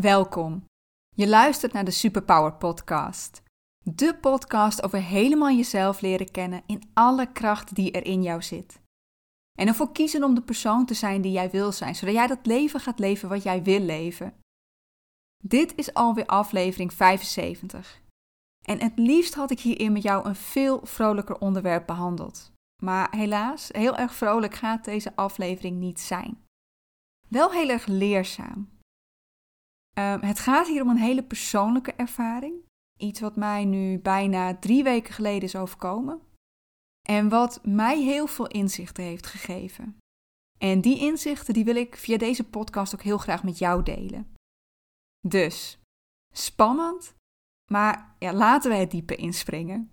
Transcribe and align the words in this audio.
Welkom. 0.00 0.64
Je 1.16 1.28
luistert 1.28 1.72
naar 1.72 1.84
de 1.84 1.90
Superpower 1.90 2.52
Podcast. 2.52 3.42
De 3.84 4.16
podcast 4.20 4.82
over 4.82 5.02
helemaal 5.02 5.50
jezelf 5.50 6.00
leren 6.00 6.30
kennen 6.30 6.62
in 6.66 6.90
alle 6.94 7.32
kracht 7.32 7.74
die 7.74 7.92
er 7.92 8.06
in 8.06 8.22
jou 8.22 8.42
zit. 8.42 8.80
En 9.58 9.66
ervoor 9.66 9.92
kiezen 9.92 10.24
om 10.24 10.34
de 10.34 10.42
persoon 10.42 10.86
te 10.86 10.94
zijn 10.94 11.20
die 11.20 11.32
jij 11.32 11.50
wil 11.50 11.72
zijn, 11.72 11.94
zodat 11.94 12.14
jij 12.14 12.26
dat 12.26 12.46
leven 12.46 12.80
gaat 12.80 12.98
leven 12.98 13.28
wat 13.28 13.42
jij 13.42 13.62
wil 13.62 13.80
leven. 13.80 14.34
Dit 15.44 15.74
is 15.74 15.94
alweer 15.94 16.26
aflevering 16.26 16.92
75. 16.92 18.02
En 18.64 18.80
het 18.80 18.98
liefst 18.98 19.34
had 19.34 19.50
ik 19.50 19.60
hierin 19.60 19.92
met 19.92 20.02
jou 20.02 20.28
een 20.28 20.36
veel 20.36 20.80
vrolijker 20.86 21.38
onderwerp 21.38 21.86
behandeld. 21.86 22.52
Maar 22.82 23.16
helaas, 23.16 23.68
heel 23.72 23.96
erg 23.96 24.14
vrolijk 24.14 24.54
gaat 24.54 24.84
deze 24.84 25.16
aflevering 25.16 25.78
niet 25.78 26.00
zijn. 26.00 26.44
Wel 27.28 27.50
heel 27.50 27.68
erg 27.68 27.86
leerzaam. 27.86 28.77
Ehm, 29.98 30.20
het 30.20 30.38
gaat 30.38 30.66
hier 30.66 30.82
om 30.82 30.88
een 30.88 30.96
hele 30.96 31.22
persoonlijke 31.22 31.92
ervaring. 31.92 32.54
Iets 32.96 33.20
wat 33.20 33.36
mij 33.36 33.64
nu 33.64 33.98
bijna 33.98 34.56
drie 34.56 34.82
weken 34.82 35.14
geleden 35.14 35.42
is 35.42 35.56
overkomen. 35.56 36.20
En 37.08 37.28
wat 37.28 37.60
mij 37.62 38.02
heel 38.02 38.26
veel 38.26 38.46
inzichten 38.46 39.04
heeft 39.04 39.26
gegeven. 39.26 39.96
En 40.58 40.80
die 40.80 40.98
inzichten 40.98 41.54
die 41.54 41.64
wil 41.64 41.76
ik 41.76 41.96
via 41.96 42.18
deze 42.18 42.44
podcast 42.44 42.94
ook 42.94 43.02
heel 43.02 43.18
graag 43.18 43.42
met 43.42 43.58
jou 43.58 43.82
delen. 43.82 44.34
Dus, 45.28 45.78
spannend, 46.34 47.14
maar 47.72 48.16
laten 48.18 48.70
we 48.70 48.76
het 48.76 48.90
diepe 48.90 49.16
inspringen. 49.16 49.90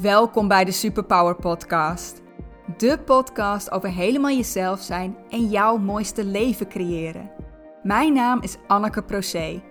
Welkom 0.00 0.48
bij 0.48 0.64
de 0.64 0.72
Superpower 0.72 1.36
Podcast. 1.36 2.22
De 2.76 2.98
podcast 2.98 3.70
over 3.70 3.90
helemaal 3.90 4.36
jezelf 4.36 4.80
zijn 4.80 5.16
en 5.28 5.48
jouw 5.48 5.76
mooiste 5.76 6.24
leven 6.24 6.68
creëren. 6.68 7.35
Mijn 7.86 8.12
naam 8.12 8.42
is 8.42 8.56
Anneke 8.66 9.02
Procé. 9.02 9.62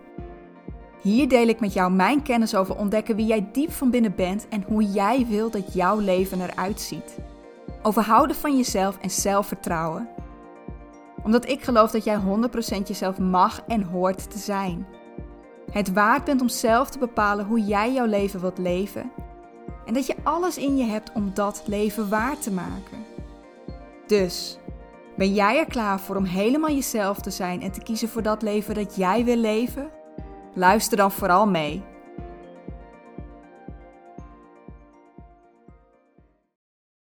Hier 1.02 1.28
deel 1.28 1.48
ik 1.48 1.60
met 1.60 1.74
jou 1.74 1.92
mijn 1.92 2.22
kennis 2.22 2.56
over 2.56 2.78
ontdekken 2.78 3.16
wie 3.16 3.26
jij 3.26 3.50
diep 3.52 3.72
van 3.72 3.90
binnen 3.90 4.16
bent 4.16 4.48
en 4.50 4.64
hoe 4.68 4.84
jij 4.84 5.26
wil 5.30 5.50
dat 5.50 5.74
jouw 5.74 6.00
leven 6.00 6.42
eruit 6.42 6.82
ziet. 6.82 7.18
Over 7.82 8.04
houden 8.04 8.36
van 8.36 8.58
jezelf 8.58 8.98
en 8.98 9.10
zelfvertrouwen. 9.10 10.08
Omdat 11.24 11.50
ik 11.50 11.64
geloof 11.64 11.92
dat 11.92 12.04
jij 12.04 12.20
100% 12.20 12.88
jezelf 12.88 13.20
mag 13.20 13.62
en 13.68 13.84
hoort 13.84 14.32
te 14.32 14.38
zijn. 14.38 14.88
Het 15.72 15.94
waard 15.94 16.24
bent 16.24 16.42
om 16.42 16.50
zelf 16.50 16.90
te 16.90 17.00
bepalen 17.00 17.46
hoe 17.46 17.60
jij 17.60 17.94
jouw 17.94 18.06
leven 18.06 18.42
wilt 18.42 18.58
leven. 18.58 19.12
En 19.86 19.94
dat 19.94 20.06
je 20.06 20.16
alles 20.24 20.58
in 20.58 20.78
je 20.78 20.86
hebt 20.86 21.12
om 21.14 21.34
dat 21.34 21.64
leven 21.66 22.10
waar 22.10 22.40
te 22.40 22.52
maken. 22.52 23.06
Dus, 24.08 24.60
ben 25.18 25.34
jij 25.34 25.60
er 25.60 25.66
klaar 25.66 26.00
voor 26.00 26.16
om 26.16 26.24
helemaal 26.24 26.70
jezelf 26.70 27.20
te 27.20 27.32
zijn 27.32 27.62
en 27.62 27.72
te 27.72 27.82
kiezen 27.82 28.10
voor 28.10 28.24
dat 28.24 28.42
leven 28.42 28.76
dat 28.76 28.96
jij 28.96 29.26
wil 29.26 29.38
leven? 29.38 29.92
Luister 30.54 30.98
dan 30.98 31.12
vooral 31.12 31.48
mee. 31.48 31.84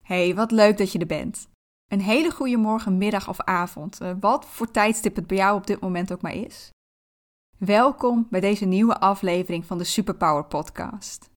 Hey, 0.03 0.35
wat 0.35 0.51
leuk 0.51 0.79
dat 0.79 0.93
je 0.93 0.99
er 0.99 1.07
bent. 1.07 1.49
Een 1.89 2.01
hele 2.01 2.31
goede 2.31 2.57
morgen, 2.57 2.99
middag 2.99 3.29
of 3.29 3.41
avond, 3.41 4.01
eh, 4.01 4.13
wat 4.21 4.47
voor 4.47 4.71
tijdstip 4.71 5.17
het 5.17 5.27
bij 5.27 5.37
jou 5.37 5.57
op 5.57 5.67
dit 5.67 5.81
moment 5.81 6.13
ook 6.13 6.23
maar 6.23 6.35
is. 6.35 6.71
Welkom 7.59 8.27
bij 8.31 8.41
deze 8.41 8.65
nieuwe 8.65 9.01
aflevering 9.01 9.65
van 9.65 9.79
de 9.79 9.85
Superpower 9.85 10.45
Podcast. 10.45 11.31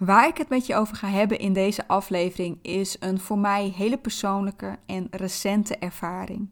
Waar 0.00 0.28
ik 0.28 0.36
het 0.36 0.48
met 0.48 0.66
je 0.66 0.74
over 0.74 0.96
ga 0.96 1.08
hebben 1.08 1.38
in 1.38 1.52
deze 1.52 1.88
aflevering 1.88 2.58
is 2.62 2.96
een 3.00 3.20
voor 3.20 3.38
mij 3.38 3.68
hele 3.68 3.98
persoonlijke 3.98 4.78
en 4.86 5.06
recente 5.10 5.78
ervaring. 5.78 6.50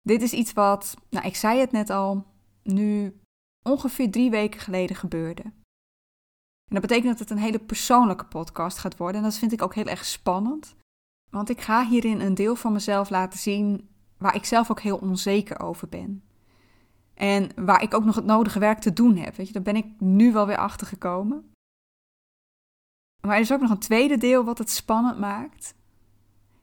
Dit 0.00 0.22
is 0.22 0.32
iets 0.32 0.52
wat, 0.52 0.94
nou 1.10 1.26
ik 1.26 1.36
zei 1.36 1.60
het 1.60 1.72
net 1.72 1.90
al, 1.90 2.26
nu 2.62 3.20
ongeveer 3.62 4.10
drie 4.10 4.30
weken 4.30 4.60
geleden 4.60 4.96
gebeurde. 4.96 5.42
En 5.42 6.74
dat 6.74 6.80
betekent 6.80 7.08
dat 7.08 7.18
het 7.18 7.30
een 7.30 7.44
hele 7.44 7.58
persoonlijke 7.58 8.24
podcast 8.24 8.78
gaat 8.78 8.96
worden 8.96 9.16
en 9.16 9.22
dat 9.22 9.38
vind 9.38 9.52
ik 9.52 9.62
ook 9.62 9.74
heel 9.74 9.86
erg 9.86 10.04
spannend. 10.04 10.76
Want 11.30 11.48
ik 11.48 11.60
ga 11.60 11.86
hierin 11.86 12.20
een 12.20 12.34
deel 12.34 12.56
van 12.56 12.72
mezelf 12.72 13.10
laten 13.10 13.38
zien 13.38 13.88
waar 14.18 14.34
ik 14.34 14.44
zelf 14.44 14.70
ook 14.70 14.80
heel 14.80 14.96
onzeker 14.96 15.60
over 15.60 15.88
ben. 15.88 16.22
En 17.14 17.50
waar 17.64 17.82
ik 17.82 17.94
ook 17.94 18.04
nog 18.04 18.14
het 18.14 18.24
nodige 18.24 18.58
werk 18.58 18.78
te 18.78 18.92
doen 18.92 19.16
heb. 19.16 19.36
Weet 19.36 19.46
je, 19.46 19.52
daar 19.52 19.62
ben 19.62 19.76
ik 19.76 19.86
nu 19.98 20.32
wel 20.32 20.46
weer 20.46 20.56
achter 20.56 20.86
gekomen. 20.86 21.52
Maar 23.28 23.36
er 23.36 23.42
is 23.42 23.52
ook 23.52 23.60
nog 23.60 23.70
een 23.70 23.78
tweede 23.78 24.16
deel 24.16 24.44
wat 24.44 24.58
het 24.58 24.70
spannend 24.70 25.18
maakt. 25.18 25.74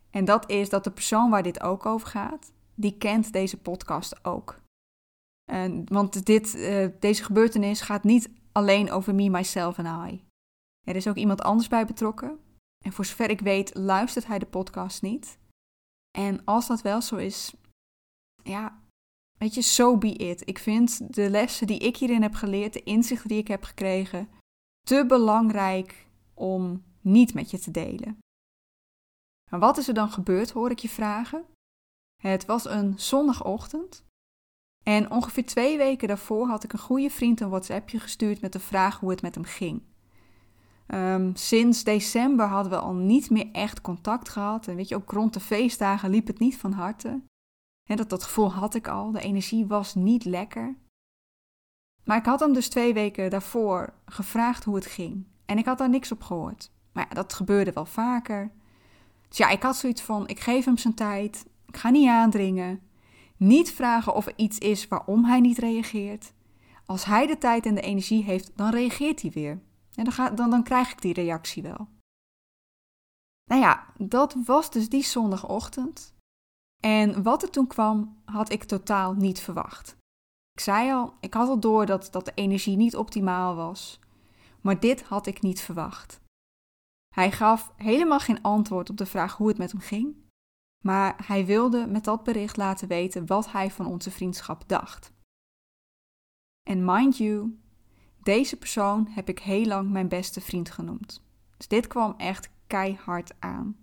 En 0.09 0.25
dat 0.25 0.49
is 0.49 0.69
dat 0.69 0.83
de 0.83 0.91
persoon 0.91 1.29
waar 1.29 1.43
dit 1.43 1.61
ook 1.61 1.85
over 1.85 2.07
gaat, 2.07 2.51
die 2.75 2.97
kent 2.97 3.33
deze 3.33 3.57
podcast 3.57 4.25
ook. 4.25 4.61
En, 5.51 5.83
want 5.87 6.25
dit, 6.25 6.55
uh, 6.55 6.87
deze 6.99 7.23
gebeurtenis 7.23 7.81
gaat 7.81 8.03
niet 8.03 8.29
alleen 8.51 8.91
over 8.91 9.15
me, 9.15 9.29
myself 9.29 9.77
en 9.77 10.09
I. 10.09 10.23
Er 10.83 10.95
is 10.95 11.07
ook 11.07 11.15
iemand 11.15 11.41
anders 11.41 11.67
bij 11.67 11.85
betrokken. 11.85 12.39
En 12.85 12.93
voor 12.93 13.05
zover 13.05 13.29
ik 13.29 13.41
weet, 13.41 13.75
luistert 13.75 14.27
hij 14.27 14.39
de 14.39 14.45
podcast 14.45 15.01
niet. 15.01 15.37
En 16.17 16.45
als 16.45 16.67
dat 16.67 16.81
wel 16.81 17.01
zo 17.01 17.15
is, 17.15 17.53
ja, 18.43 18.81
weet 19.37 19.53
je, 19.53 19.61
so 19.61 19.97
be 19.97 20.13
it. 20.13 20.47
Ik 20.47 20.59
vind 20.59 21.15
de 21.15 21.29
lessen 21.29 21.67
die 21.67 21.79
ik 21.79 21.97
hierin 21.97 22.21
heb 22.21 22.33
geleerd, 22.33 22.73
de 22.73 22.83
inzichten 22.83 23.29
die 23.29 23.37
ik 23.37 23.47
heb 23.47 23.63
gekregen, 23.63 24.29
te 24.87 25.05
belangrijk 25.07 26.04
om 26.35 26.83
niet 27.01 27.33
met 27.33 27.51
je 27.51 27.59
te 27.59 27.71
delen. 27.71 28.17
Wat 29.49 29.77
is 29.77 29.87
er 29.87 29.93
dan 29.93 30.09
gebeurd, 30.09 30.51
hoor 30.51 30.71
ik 30.71 30.79
je 30.79 30.89
vragen? 30.89 31.45
Het 32.21 32.45
was 32.45 32.65
een 32.65 32.99
zondagochtend. 32.99 34.03
En 34.83 35.11
ongeveer 35.11 35.45
twee 35.45 35.77
weken 35.77 36.07
daarvoor 36.07 36.47
had 36.47 36.63
ik 36.63 36.73
een 36.73 36.79
goede 36.79 37.09
vriend 37.09 37.39
een 37.39 37.49
WhatsAppje 37.49 37.99
gestuurd 37.99 38.41
met 38.41 38.53
de 38.53 38.59
vraag 38.59 38.99
hoe 38.99 39.09
het 39.09 39.21
met 39.21 39.35
hem 39.35 39.43
ging. 39.43 39.81
Um, 40.87 41.35
sinds 41.35 41.83
december 41.83 42.45
hadden 42.45 42.71
we 42.71 42.77
al 42.77 42.93
niet 42.93 43.29
meer 43.29 43.51
echt 43.51 43.81
contact 43.81 44.29
gehad. 44.29 44.67
En 44.67 44.75
weet 44.75 44.87
je, 44.87 44.95
ook 44.95 45.11
rond 45.11 45.33
de 45.33 45.39
feestdagen 45.39 46.09
liep 46.09 46.27
het 46.27 46.39
niet 46.39 46.57
van 46.57 46.71
harte. 46.71 47.21
Dat, 47.83 48.09
dat 48.09 48.23
gevoel 48.23 48.51
had 48.51 48.75
ik 48.75 48.87
al. 48.87 49.11
De 49.11 49.21
energie 49.21 49.65
was 49.65 49.95
niet 49.95 50.25
lekker. 50.25 50.75
Maar 52.03 52.17
ik 52.17 52.25
had 52.25 52.39
hem 52.39 52.53
dus 52.53 52.69
twee 52.69 52.93
weken 52.93 53.29
daarvoor 53.29 53.93
gevraagd 54.05 54.63
hoe 54.63 54.75
het 54.75 54.85
ging. 54.85 55.25
En 55.45 55.57
ik 55.57 55.65
had 55.65 55.77
daar 55.77 55.89
niks 55.89 56.11
op 56.11 56.21
gehoord. 56.21 56.71
Maar 56.91 57.05
ja, 57.09 57.15
dat 57.15 57.33
gebeurde 57.33 57.71
wel 57.71 57.85
vaker. 57.85 58.51
Dus 59.27 59.37
ja, 59.37 59.49
ik 59.49 59.63
had 59.63 59.75
zoiets 59.75 60.01
van: 60.01 60.27
ik 60.27 60.39
geef 60.39 60.65
hem 60.65 60.77
zijn 60.77 60.93
tijd. 60.93 61.45
Ik 61.67 61.77
ga 61.77 61.89
niet 61.89 62.09
aandringen. 62.09 62.81
Niet 63.37 63.71
vragen 63.71 64.13
of 64.13 64.25
er 64.25 64.33
iets 64.35 64.57
is 64.57 64.87
waarom 64.87 65.25
hij 65.25 65.39
niet 65.39 65.57
reageert. 65.57 66.33
Als 66.85 67.05
hij 67.05 67.27
de 67.27 67.37
tijd 67.37 67.65
en 67.65 67.75
de 67.75 67.81
energie 67.81 68.23
heeft, 68.23 68.51
dan 68.55 68.69
reageert 68.69 69.21
hij 69.21 69.31
weer. 69.31 69.61
En 69.95 70.03
dan, 70.03 70.13
ga, 70.13 70.29
dan, 70.29 70.49
dan 70.49 70.63
krijg 70.63 70.91
ik 70.91 71.01
die 71.01 71.13
reactie 71.13 71.63
wel. 71.63 71.87
Nou 73.45 73.61
ja, 73.61 73.85
dat 73.97 74.35
was 74.45 74.71
dus 74.71 74.89
die 74.89 75.03
zondagochtend. 75.03 76.13
En 76.83 77.23
wat 77.23 77.43
er 77.43 77.49
toen 77.49 77.67
kwam, 77.67 78.21
had 78.25 78.51
ik 78.51 78.63
totaal 78.63 79.13
niet 79.13 79.39
verwacht. 79.39 79.97
Ik 80.51 80.59
zei 80.59 80.91
al, 80.91 81.13
ik 81.19 81.33
had 81.33 81.47
al 81.47 81.59
door 81.59 81.85
dat, 81.85 82.07
dat 82.11 82.25
de 82.25 82.31
energie 82.35 82.75
niet 82.75 82.95
optimaal 82.95 83.55
was 83.55 83.99
maar 84.65 84.79
dit 84.79 85.03
had 85.03 85.27
ik 85.27 85.41
niet 85.41 85.61
verwacht. 85.61 86.21
Hij 87.15 87.31
gaf 87.31 87.73
helemaal 87.75 88.19
geen 88.19 88.41
antwoord 88.41 88.89
op 88.89 88.97
de 88.97 89.05
vraag 89.05 89.37
hoe 89.37 89.47
het 89.47 89.57
met 89.57 89.71
hem 89.71 89.79
ging, 89.79 90.15
maar 90.83 91.23
hij 91.25 91.45
wilde 91.45 91.87
met 91.87 92.03
dat 92.03 92.23
bericht 92.23 92.57
laten 92.57 92.87
weten 92.87 93.25
wat 93.25 93.51
hij 93.51 93.71
van 93.71 93.85
onze 93.85 94.11
vriendschap 94.11 94.63
dacht. 94.67 95.13
En 96.69 96.85
mind 96.85 97.17
you, 97.17 97.59
deze 98.23 98.57
persoon 98.57 99.07
heb 99.09 99.29
ik 99.29 99.39
heel 99.39 99.65
lang 99.65 99.91
mijn 99.91 100.07
beste 100.07 100.41
vriend 100.41 100.71
genoemd. 100.71 101.23
Dus 101.57 101.67
dit 101.67 101.87
kwam 101.87 102.13
echt 102.17 102.49
keihard 102.67 103.33
aan. 103.39 103.77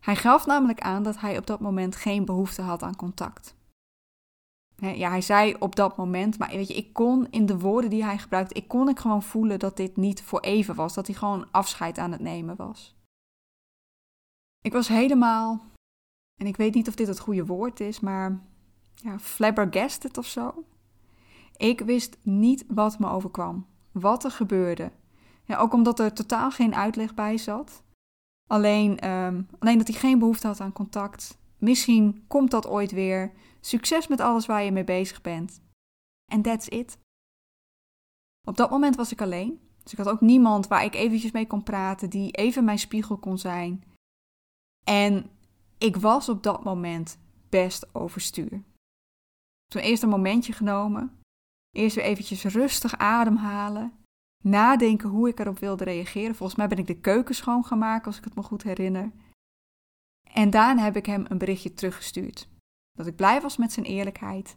Hij 0.00 0.16
gaf 0.16 0.46
namelijk 0.46 0.80
aan 0.80 1.02
dat 1.02 1.20
hij 1.20 1.38
op 1.38 1.46
dat 1.46 1.60
moment 1.60 1.96
geen 1.96 2.24
behoefte 2.24 2.62
had 2.62 2.82
aan 2.82 2.96
contact 2.96 3.56
ja, 4.90 5.08
hij 5.08 5.20
zei 5.20 5.54
op 5.58 5.76
dat 5.76 5.96
moment, 5.96 6.38
maar 6.38 6.50
weet 6.50 6.68
je, 6.68 6.74
ik 6.74 6.92
kon 6.92 7.26
in 7.30 7.46
de 7.46 7.58
woorden 7.58 7.90
die 7.90 8.04
hij 8.04 8.18
gebruikte, 8.18 8.54
ik 8.54 8.68
kon 8.68 8.88
ik 8.88 8.98
gewoon 8.98 9.22
voelen 9.22 9.58
dat 9.58 9.76
dit 9.76 9.96
niet 9.96 10.22
voor 10.22 10.40
even 10.40 10.74
was, 10.74 10.94
dat 10.94 11.06
hij 11.06 11.16
gewoon 11.16 11.46
afscheid 11.50 11.98
aan 11.98 12.12
het 12.12 12.20
nemen 12.20 12.56
was. 12.56 12.96
Ik 14.60 14.72
was 14.72 14.88
helemaal, 14.88 15.64
en 16.40 16.46
ik 16.46 16.56
weet 16.56 16.74
niet 16.74 16.88
of 16.88 16.94
dit 16.94 17.06
het 17.06 17.20
goede 17.20 17.46
woord 17.46 17.80
is, 17.80 18.00
maar 18.00 18.40
ja, 18.94 19.18
flabbergasted 19.18 20.18
of 20.18 20.26
zo. 20.26 20.64
Ik 21.56 21.80
wist 21.80 22.18
niet 22.22 22.64
wat 22.68 22.98
me 22.98 23.08
overkwam, 23.08 23.66
wat 23.92 24.24
er 24.24 24.30
gebeurde. 24.30 24.90
Ook 25.56 25.72
omdat 25.72 25.98
er 25.98 26.12
totaal 26.12 26.50
geen 26.50 26.74
uitleg 26.74 27.14
bij 27.14 27.38
zat. 27.38 27.82
Alleen, 28.48 28.98
ehm, 28.98 29.42
alleen 29.58 29.78
dat 29.78 29.86
hij 29.86 29.96
geen 29.96 30.18
behoefte 30.18 30.46
had 30.46 30.60
aan 30.60 30.72
contact. 30.72 31.38
Misschien 31.62 32.24
komt 32.26 32.50
dat 32.50 32.66
ooit 32.66 32.92
weer. 32.92 33.32
Succes 33.60 34.06
met 34.06 34.20
alles 34.20 34.46
waar 34.46 34.62
je 34.62 34.72
mee 34.72 34.84
bezig 34.84 35.20
bent. 35.20 35.62
En 36.32 36.42
that's 36.42 36.66
it. 36.66 36.98
Op 38.48 38.56
dat 38.56 38.70
moment 38.70 38.96
was 38.96 39.12
ik 39.12 39.20
alleen. 39.20 39.60
Dus 39.82 39.92
ik 39.92 39.98
had 39.98 40.08
ook 40.08 40.20
niemand 40.20 40.66
waar 40.66 40.84
ik 40.84 40.94
eventjes 40.94 41.30
mee 41.30 41.46
kon 41.46 41.62
praten, 41.62 42.10
die 42.10 42.30
even 42.30 42.64
mijn 42.64 42.78
spiegel 42.78 43.16
kon 43.16 43.38
zijn. 43.38 43.84
En 44.84 45.30
ik 45.78 45.96
was 45.96 46.28
op 46.28 46.42
dat 46.42 46.64
moment 46.64 47.18
best 47.48 47.94
overstuur. 47.94 48.62
Toen 49.66 49.82
eerst 49.82 50.02
een 50.02 50.08
momentje 50.08 50.52
genomen. 50.52 51.20
Eerst 51.70 51.96
weer 51.96 52.04
eventjes 52.04 52.44
rustig 52.44 52.98
ademhalen. 52.98 53.92
Nadenken 54.44 55.08
hoe 55.08 55.28
ik 55.28 55.38
erop 55.38 55.58
wilde 55.58 55.84
reageren. 55.84 56.34
Volgens 56.34 56.58
mij 56.58 56.68
ben 56.68 56.78
ik 56.78 56.86
de 56.86 57.00
keuken 57.00 57.34
schoon 57.34 57.64
gaan 57.64 57.78
maken, 57.78 58.06
als 58.06 58.18
ik 58.18 58.24
het 58.24 58.34
me 58.34 58.42
goed 58.42 58.62
herinner. 58.62 59.12
En 60.32 60.50
daarna 60.50 60.82
heb 60.82 60.96
ik 60.96 61.06
hem 61.06 61.24
een 61.28 61.38
berichtje 61.38 61.74
teruggestuurd. 61.74 62.48
Dat 62.92 63.06
ik 63.06 63.16
blij 63.16 63.40
was 63.40 63.56
met 63.56 63.72
zijn 63.72 63.86
eerlijkheid. 63.86 64.56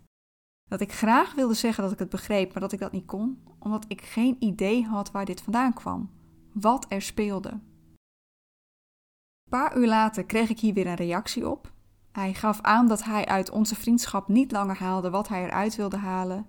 Dat 0.69 0.81
ik 0.81 0.93
graag 0.93 1.33
wilde 1.33 1.53
zeggen 1.53 1.83
dat 1.83 1.91
ik 1.91 1.99
het 1.99 2.09
begreep, 2.09 2.51
maar 2.51 2.61
dat 2.61 2.71
ik 2.71 2.79
dat 2.79 2.91
niet 2.91 3.05
kon, 3.05 3.43
omdat 3.59 3.85
ik 3.87 4.01
geen 4.01 4.35
idee 4.39 4.85
had 4.85 5.11
waar 5.11 5.25
dit 5.25 5.41
vandaan 5.41 5.73
kwam. 5.73 6.09
Wat 6.53 6.85
er 6.89 7.01
speelde. 7.01 7.49
Een 7.49 9.49
paar 9.49 9.77
uur 9.77 9.87
later 9.87 10.25
kreeg 10.25 10.49
ik 10.49 10.59
hier 10.59 10.73
weer 10.73 10.87
een 10.87 10.95
reactie 10.95 11.49
op. 11.49 11.73
Hij 12.11 12.33
gaf 12.33 12.61
aan 12.61 12.87
dat 12.87 13.03
hij 13.03 13.25
uit 13.25 13.49
onze 13.49 13.75
vriendschap 13.75 14.27
niet 14.27 14.51
langer 14.51 14.77
haalde 14.77 15.09
wat 15.09 15.27
hij 15.27 15.43
eruit 15.43 15.75
wilde 15.75 15.97
halen. 15.97 16.47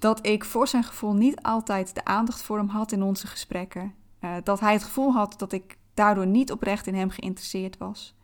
Dat 0.00 0.26
ik 0.26 0.44
voor 0.44 0.68
zijn 0.68 0.84
gevoel 0.84 1.14
niet 1.14 1.42
altijd 1.42 1.94
de 1.94 2.04
aandacht 2.04 2.42
voor 2.42 2.58
hem 2.58 2.68
had 2.68 2.92
in 2.92 3.02
onze 3.02 3.26
gesprekken. 3.26 3.94
Uh, 4.20 4.36
dat 4.42 4.60
hij 4.60 4.72
het 4.72 4.82
gevoel 4.82 5.12
had 5.12 5.38
dat 5.38 5.52
ik 5.52 5.78
daardoor 5.94 6.26
niet 6.26 6.52
oprecht 6.52 6.86
in 6.86 6.94
hem 6.94 7.10
geïnteresseerd 7.10 7.78
was. 7.78 8.14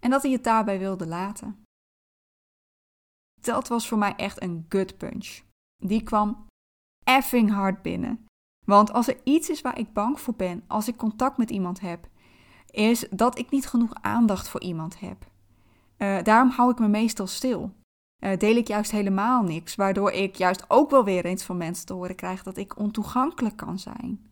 En 0.00 0.10
dat 0.10 0.22
hij 0.22 0.32
het 0.32 0.44
daarbij 0.44 0.78
wilde 0.78 1.06
laten. 1.06 1.62
Dat 3.40 3.68
was 3.68 3.88
voor 3.88 3.98
mij 3.98 4.14
echt 4.16 4.42
een 4.42 4.66
gut 4.68 4.98
punch. 4.98 5.40
Die 5.76 6.02
kwam 6.02 6.46
effing 7.04 7.50
hard 7.50 7.82
binnen. 7.82 8.26
Want 8.66 8.92
als 8.92 9.08
er 9.08 9.20
iets 9.24 9.48
is 9.50 9.60
waar 9.60 9.78
ik 9.78 9.92
bang 9.92 10.20
voor 10.20 10.34
ben 10.34 10.64
als 10.66 10.88
ik 10.88 10.96
contact 10.96 11.36
met 11.36 11.50
iemand 11.50 11.80
heb, 11.80 12.08
is 12.70 13.08
dat 13.10 13.38
ik 13.38 13.50
niet 13.50 13.66
genoeg 13.66 13.94
aandacht 14.00 14.48
voor 14.48 14.60
iemand 14.60 15.00
heb. 15.00 15.26
Uh, 15.98 16.22
daarom 16.22 16.50
hou 16.50 16.70
ik 16.70 16.78
me 16.78 16.88
meestal 16.88 17.26
stil. 17.26 17.72
Uh, 18.24 18.36
deel 18.36 18.56
ik 18.56 18.68
juist 18.68 18.90
helemaal 18.90 19.42
niks, 19.42 19.74
waardoor 19.74 20.10
ik 20.10 20.36
juist 20.36 20.64
ook 20.70 20.90
wel 20.90 21.04
weer 21.04 21.24
eens 21.24 21.42
van 21.42 21.56
mensen 21.56 21.86
te 21.86 21.92
horen 21.92 22.16
krijg 22.16 22.42
dat 22.42 22.56
ik 22.56 22.78
ontoegankelijk 22.78 23.56
kan 23.56 23.78
zijn. 23.78 24.27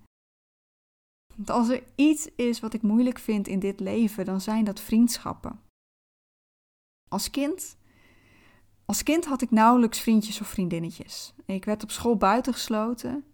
Want 1.36 1.50
als 1.50 1.68
er 1.68 1.82
iets 1.94 2.28
is 2.36 2.60
wat 2.60 2.74
ik 2.74 2.82
moeilijk 2.82 3.18
vind 3.18 3.48
in 3.48 3.58
dit 3.58 3.80
leven, 3.80 4.24
dan 4.24 4.40
zijn 4.40 4.64
dat 4.64 4.80
vriendschappen. 4.80 5.60
Als 7.08 7.30
kind, 7.30 7.76
als 8.84 9.02
kind 9.02 9.24
had 9.24 9.42
ik 9.42 9.50
nauwelijks 9.50 10.00
vriendjes 10.00 10.40
of 10.40 10.48
vriendinnetjes. 10.48 11.34
Ik 11.44 11.64
werd 11.64 11.82
op 11.82 11.90
school 11.90 12.16
buitengesloten. 12.16 13.24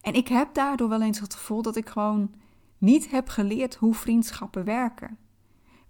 En 0.00 0.14
ik 0.14 0.28
heb 0.28 0.54
daardoor 0.54 0.88
wel 0.88 1.02
eens 1.02 1.20
het 1.20 1.34
gevoel 1.34 1.62
dat 1.62 1.76
ik 1.76 1.88
gewoon 1.88 2.34
niet 2.78 3.10
heb 3.10 3.28
geleerd 3.28 3.74
hoe 3.74 3.94
vriendschappen 3.94 4.64
werken. 4.64 5.18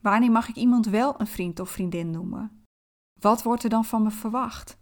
Wanneer 0.01 0.31
mag 0.31 0.49
ik 0.49 0.57
iemand 0.57 0.87
wel 0.87 1.21
een 1.21 1.27
vriend 1.27 1.61
of 1.61 1.71
vriendin 1.71 2.11
noemen? 2.11 2.65
Wat 3.21 3.43
wordt 3.43 3.63
er 3.65 3.71
dan 3.71 3.85
van 3.85 4.03
me 4.03 4.11
verwacht? 4.11 4.79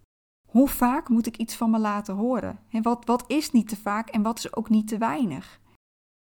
Hoe 0.49 0.69
vaak 0.69 1.09
moet 1.09 1.27
ik 1.27 1.37
iets 1.37 1.55
van 1.55 1.71
me 1.71 1.79
laten 1.79 2.15
horen? 2.15 2.59
En 2.71 2.83
wat, 2.83 3.05
wat 3.05 3.25
is 3.27 3.51
niet 3.51 3.69
te 3.69 3.77
vaak 3.77 4.09
en 4.09 4.23
wat 4.23 4.39
is 4.39 4.57
ook 4.57 4.69
niet 4.69 4.89
te 4.89 4.99
weinig? 4.99 5.61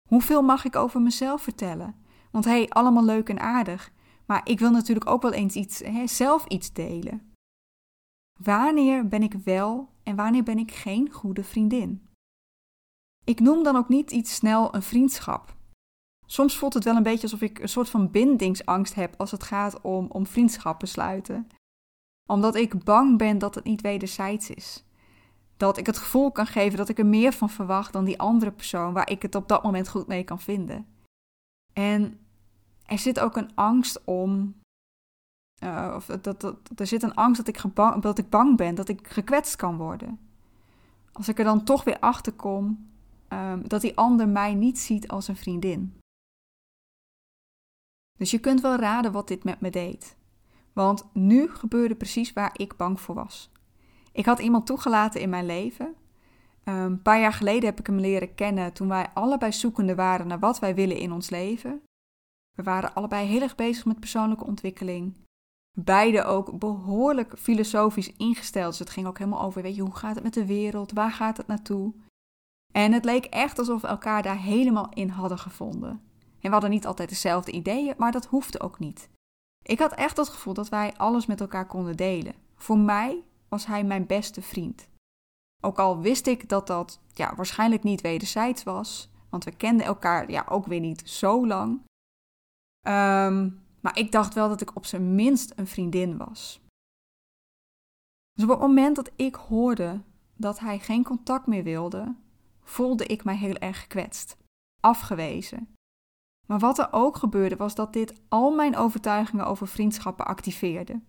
Hoeveel 0.09 0.41
mag 0.41 0.65
ik 0.65 0.75
over 0.75 1.01
mezelf 1.01 1.41
vertellen? 1.41 1.95
Want 2.31 2.45
hé, 2.45 2.51
hey, 2.51 2.69
allemaal 2.69 3.05
leuk 3.05 3.29
en 3.29 3.39
aardig. 3.39 3.91
Maar 4.25 4.41
ik 4.43 4.59
wil 4.59 4.71
natuurlijk 4.71 5.09
ook 5.09 5.21
wel 5.21 5.33
eens 5.33 5.55
iets, 5.55 5.79
hè, 5.79 6.07
zelf 6.07 6.45
iets 6.45 6.73
delen. 6.73 7.33
Wanneer 8.39 9.07
ben 9.07 9.23
ik 9.23 9.33
wel 9.33 9.89
en 10.03 10.15
wanneer 10.15 10.43
ben 10.43 10.57
ik 10.57 10.71
geen 10.71 11.11
goede 11.11 11.43
vriendin? 11.43 12.09
Ik 13.23 13.39
noem 13.39 13.63
dan 13.63 13.75
ook 13.75 13.89
niet 13.89 14.11
iets 14.11 14.35
snel 14.35 14.75
een 14.75 14.81
vriendschap. 14.81 15.55
Soms 16.25 16.57
voelt 16.57 16.73
het 16.73 16.83
wel 16.83 16.95
een 16.95 17.03
beetje 17.03 17.21
alsof 17.21 17.41
ik 17.41 17.59
een 17.59 17.69
soort 17.69 17.89
van 17.89 18.11
bindingsangst 18.11 18.93
heb 18.93 19.13
als 19.17 19.31
het 19.31 19.43
gaat 19.43 19.81
om, 19.81 20.07
om 20.11 20.27
vriendschappen 20.27 20.87
sluiten. 20.87 21.47
Omdat 22.29 22.55
ik 22.55 22.83
bang 22.83 23.17
ben 23.17 23.37
dat 23.37 23.55
het 23.55 23.63
niet 23.63 23.81
wederzijds 23.81 24.49
is. 24.49 24.84
Dat 25.57 25.77
ik 25.77 25.85
het 25.85 25.97
gevoel 25.97 26.31
kan 26.31 26.47
geven 26.47 26.77
dat 26.77 26.89
ik 26.89 26.97
er 26.97 27.05
meer 27.05 27.33
van 27.33 27.49
verwacht 27.49 27.93
dan 27.93 28.05
die 28.05 28.19
andere 28.19 28.51
persoon 28.51 28.93
waar 28.93 29.09
ik 29.09 29.21
het 29.21 29.35
op 29.35 29.47
dat 29.47 29.63
moment 29.63 29.89
goed 29.89 30.07
mee 30.07 30.23
kan 30.23 30.39
vinden. 30.39 30.87
En 31.73 32.19
er 32.85 32.99
zit 32.99 33.19
ook 33.19 33.35
een 33.35 33.55
angst 33.55 34.03
om. 34.03 34.55
Uh, 35.63 35.93
of 35.95 36.05
dat, 36.05 36.41
dat, 36.41 36.57
er 36.75 36.87
zit 36.87 37.03
een 37.03 37.15
angst 37.15 37.45
dat 37.45 37.55
ik, 37.55 37.75
dat 38.01 38.17
ik 38.17 38.29
bang 38.29 38.57
ben 38.57 38.75
dat 38.75 38.89
ik 38.89 39.07
gekwetst 39.07 39.55
kan 39.55 39.77
worden. 39.77 40.19
Als 41.11 41.27
ik 41.27 41.39
er 41.39 41.45
dan 41.45 41.63
toch 41.63 41.83
weer 41.83 41.99
achter 41.99 42.33
kom 42.33 42.89
um, 43.29 43.67
dat 43.67 43.81
die 43.81 43.97
ander 43.97 44.27
mij 44.27 44.53
niet 44.53 44.79
ziet 44.79 45.07
als 45.07 45.27
een 45.27 45.35
vriendin. 45.35 45.99
Dus 48.17 48.31
je 48.31 48.39
kunt 48.39 48.61
wel 48.61 48.75
raden 48.75 49.11
wat 49.11 49.27
dit 49.27 49.43
met 49.43 49.61
me 49.61 49.69
deed. 49.69 50.15
Want 50.73 51.05
nu 51.13 51.49
gebeurde 51.49 51.95
precies 51.95 52.33
waar 52.33 52.59
ik 52.59 52.75
bang 52.77 52.99
voor 52.99 53.15
was. 53.15 53.51
Ik 54.15 54.25
had 54.25 54.39
iemand 54.39 54.65
toegelaten 54.65 55.21
in 55.21 55.29
mijn 55.29 55.45
leven. 55.45 55.95
Ehm, 56.63 56.77
een 56.77 57.01
paar 57.01 57.19
jaar 57.19 57.33
geleden 57.33 57.65
heb 57.65 57.79
ik 57.79 57.87
hem 57.87 57.99
leren 57.99 58.35
kennen 58.35 58.73
toen 58.73 58.87
wij 58.87 59.09
allebei 59.13 59.51
zoekende 59.51 59.95
waren 59.95 60.27
naar 60.27 60.39
wat 60.39 60.59
wij 60.59 60.75
willen 60.75 60.97
in 60.97 61.11
ons 61.11 61.29
leven. 61.29 61.81
We 62.57 62.63
waren 62.63 62.93
allebei 62.93 63.27
heel 63.27 63.41
erg 63.41 63.55
bezig 63.55 63.85
met 63.85 63.99
persoonlijke 63.99 64.45
ontwikkeling. 64.45 65.17
Beide 65.77 66.23
ook 66.23 66.59
behoorlijk 66.59 67.33
filosofisch 67.37 68.13
ingesteld. 68.13 68.69
Dus 68.69 68.79
het 68.79 68.89
ging 68.89 69.07
ook 69.07 69.17
helemaal 69.17 69.41
over, 69.41 69.61
weet 69.61 69.75
je, 69.75 69.81
hoe 69.81 69.95
gaat 69.95 70.15
het 70.15 70.23
met 70.23 70.33
de 70.33 70.45
wereld? 70.45 70.91
Waar 70.91 71.11
gaat 71.11 71.37
het 71.37 71.47
naartoe? 71.47 71.93
En 72.73 72.91
het 72.91 73.05
leek 73.05 73.25
echt 73.25 73.59
alsof 73.59 73.81
we 73.81 73.87
elkaar 73.87 74.23
daar 74.23 74.39
helemaal 74.39 74.89
in 74.93 75.09
hadden 75.09 75.39
gevonden. 75.39 75.89
En 75.89 76.01
we 76.41 76.49
hadden 76.49 76.69
niet 76.69 76.87
altijd 76.87 77.09
dezelfde 77.09 77.51
ideeën, 77.51 77.93
maar 77.97 78.11
dat 78.11 78.25
hoefde 78.25 78.59
ook 78.59 78.79
niet. 78.79 79.09
Ik 79.61 79.79
had 79.79 79.93
echt 79.93 80.17
het 80.17 80.29
gevoel 80.29 80.53
dat 80.53 80.69
wij 80.69 80.93
alles 80.97 81.25
met 81.25 81.41
elkaar 81.41 81.67
konden 81.67 81.97
delen. 81.97 82.33
Voor 82.55 82.77
mij 82.77 83.23
was 83.47 83.65
hij 83.65 83.83
mijn 83.83 84.05
beste 84.05 84.41
vriend. 84.41 84.87
Ook 85.61 85.79
al 85.79 85.99
wist 85.99 86.27
ik 86.27 86.49
dat 86.49 86.67
dat 86.67 86.99
ja, 87.13 87.35
waarschijnlijk 87.35 87.83
niet 87.83 88.01
wederzijds 88.01 88.63
was, 88.63 89.09
want 89.29 89.43
we 89.43 89.55
kenden 89.55 89.85
elkaar 89.85 90.31
ja, 90.31 90.45
ook 90.49 90.65
weer 90.65 90.79
niet 90.79 91.09
zo 91.09 91.47
lang. 91.47 91.81
Ehm, 92.81 93.49
maar 93.81 93.97
ik 93.97 94.11
dacht 94.11 94.33
wel 94.33 94.49
dat 94.49 94.61
ik 94.61 94.75
op 94.75 94.85
zijn 94.85 95.15
minst 95.15 95.53
een 95.55 95.67
vriendin 95.67 96.17
was. 96.17 96.61
Dus 98.31 98.43
op 98.43 98.49
het 98.49 98.59
moment 98.59 98.95
dat 98.95 99.11
ik 99.15 99.35
hoorde 99.35 100.01
dat 100.35 100.59
hij 100.59 100.79
geen 100.79 101.03
contact 101.03 101.47
meer 101.47 101.63
wilde, 101.63 102.15
voelde 102.63 103.05
ik 103.05 103.23
mij 103.23 103.35
heel 103.37 103.55
erg 103.55 103.81
gekwetst, 103.81 104.37
afgewezen. 104.79 105.75
Maar 106.47 106.59
wat 106.59 106.79
er 106.79 106.87
ook 106.91 107.17
gebeurde 107.17 107.55
was 107.55 107.75
dat 107.75 107.93
dit 107.93 108.21
al 108.29 108.55
mijn 108.55 108.75
overtuigingen 108.75 109.45
over 109.45 109.67
vriendschappen 109.67 110.25
activeerde. 110.25 111.01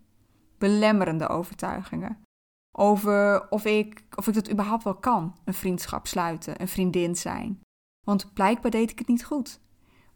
Belemmerende 0.57 1.27
overtuigingen. 1.27 2.21
Over 2.79 3.49
of 3.49 3.65
ik, 3.65 4.03
of 4.15 4.27
ik 4.27 4.33
dat 4.33 4.51
überhaupt 4.51 4.83
wel 4.83 4.95
kan, 4.95 5.35
een 5.45 5.53
vriendschap 5.53 6.07
sluiten, 6.07 6.61
een 6.61 6.67
vriendin 6.67 7.15
zijn. 7.15 7.61
Want 8.05 8.33
blijkbaar 8.33 8.71
deed 8.71 8.91
ik 8.91 8.99
het 8.99 9.07
niet 9.07 9.25
goed. 9.25 9.59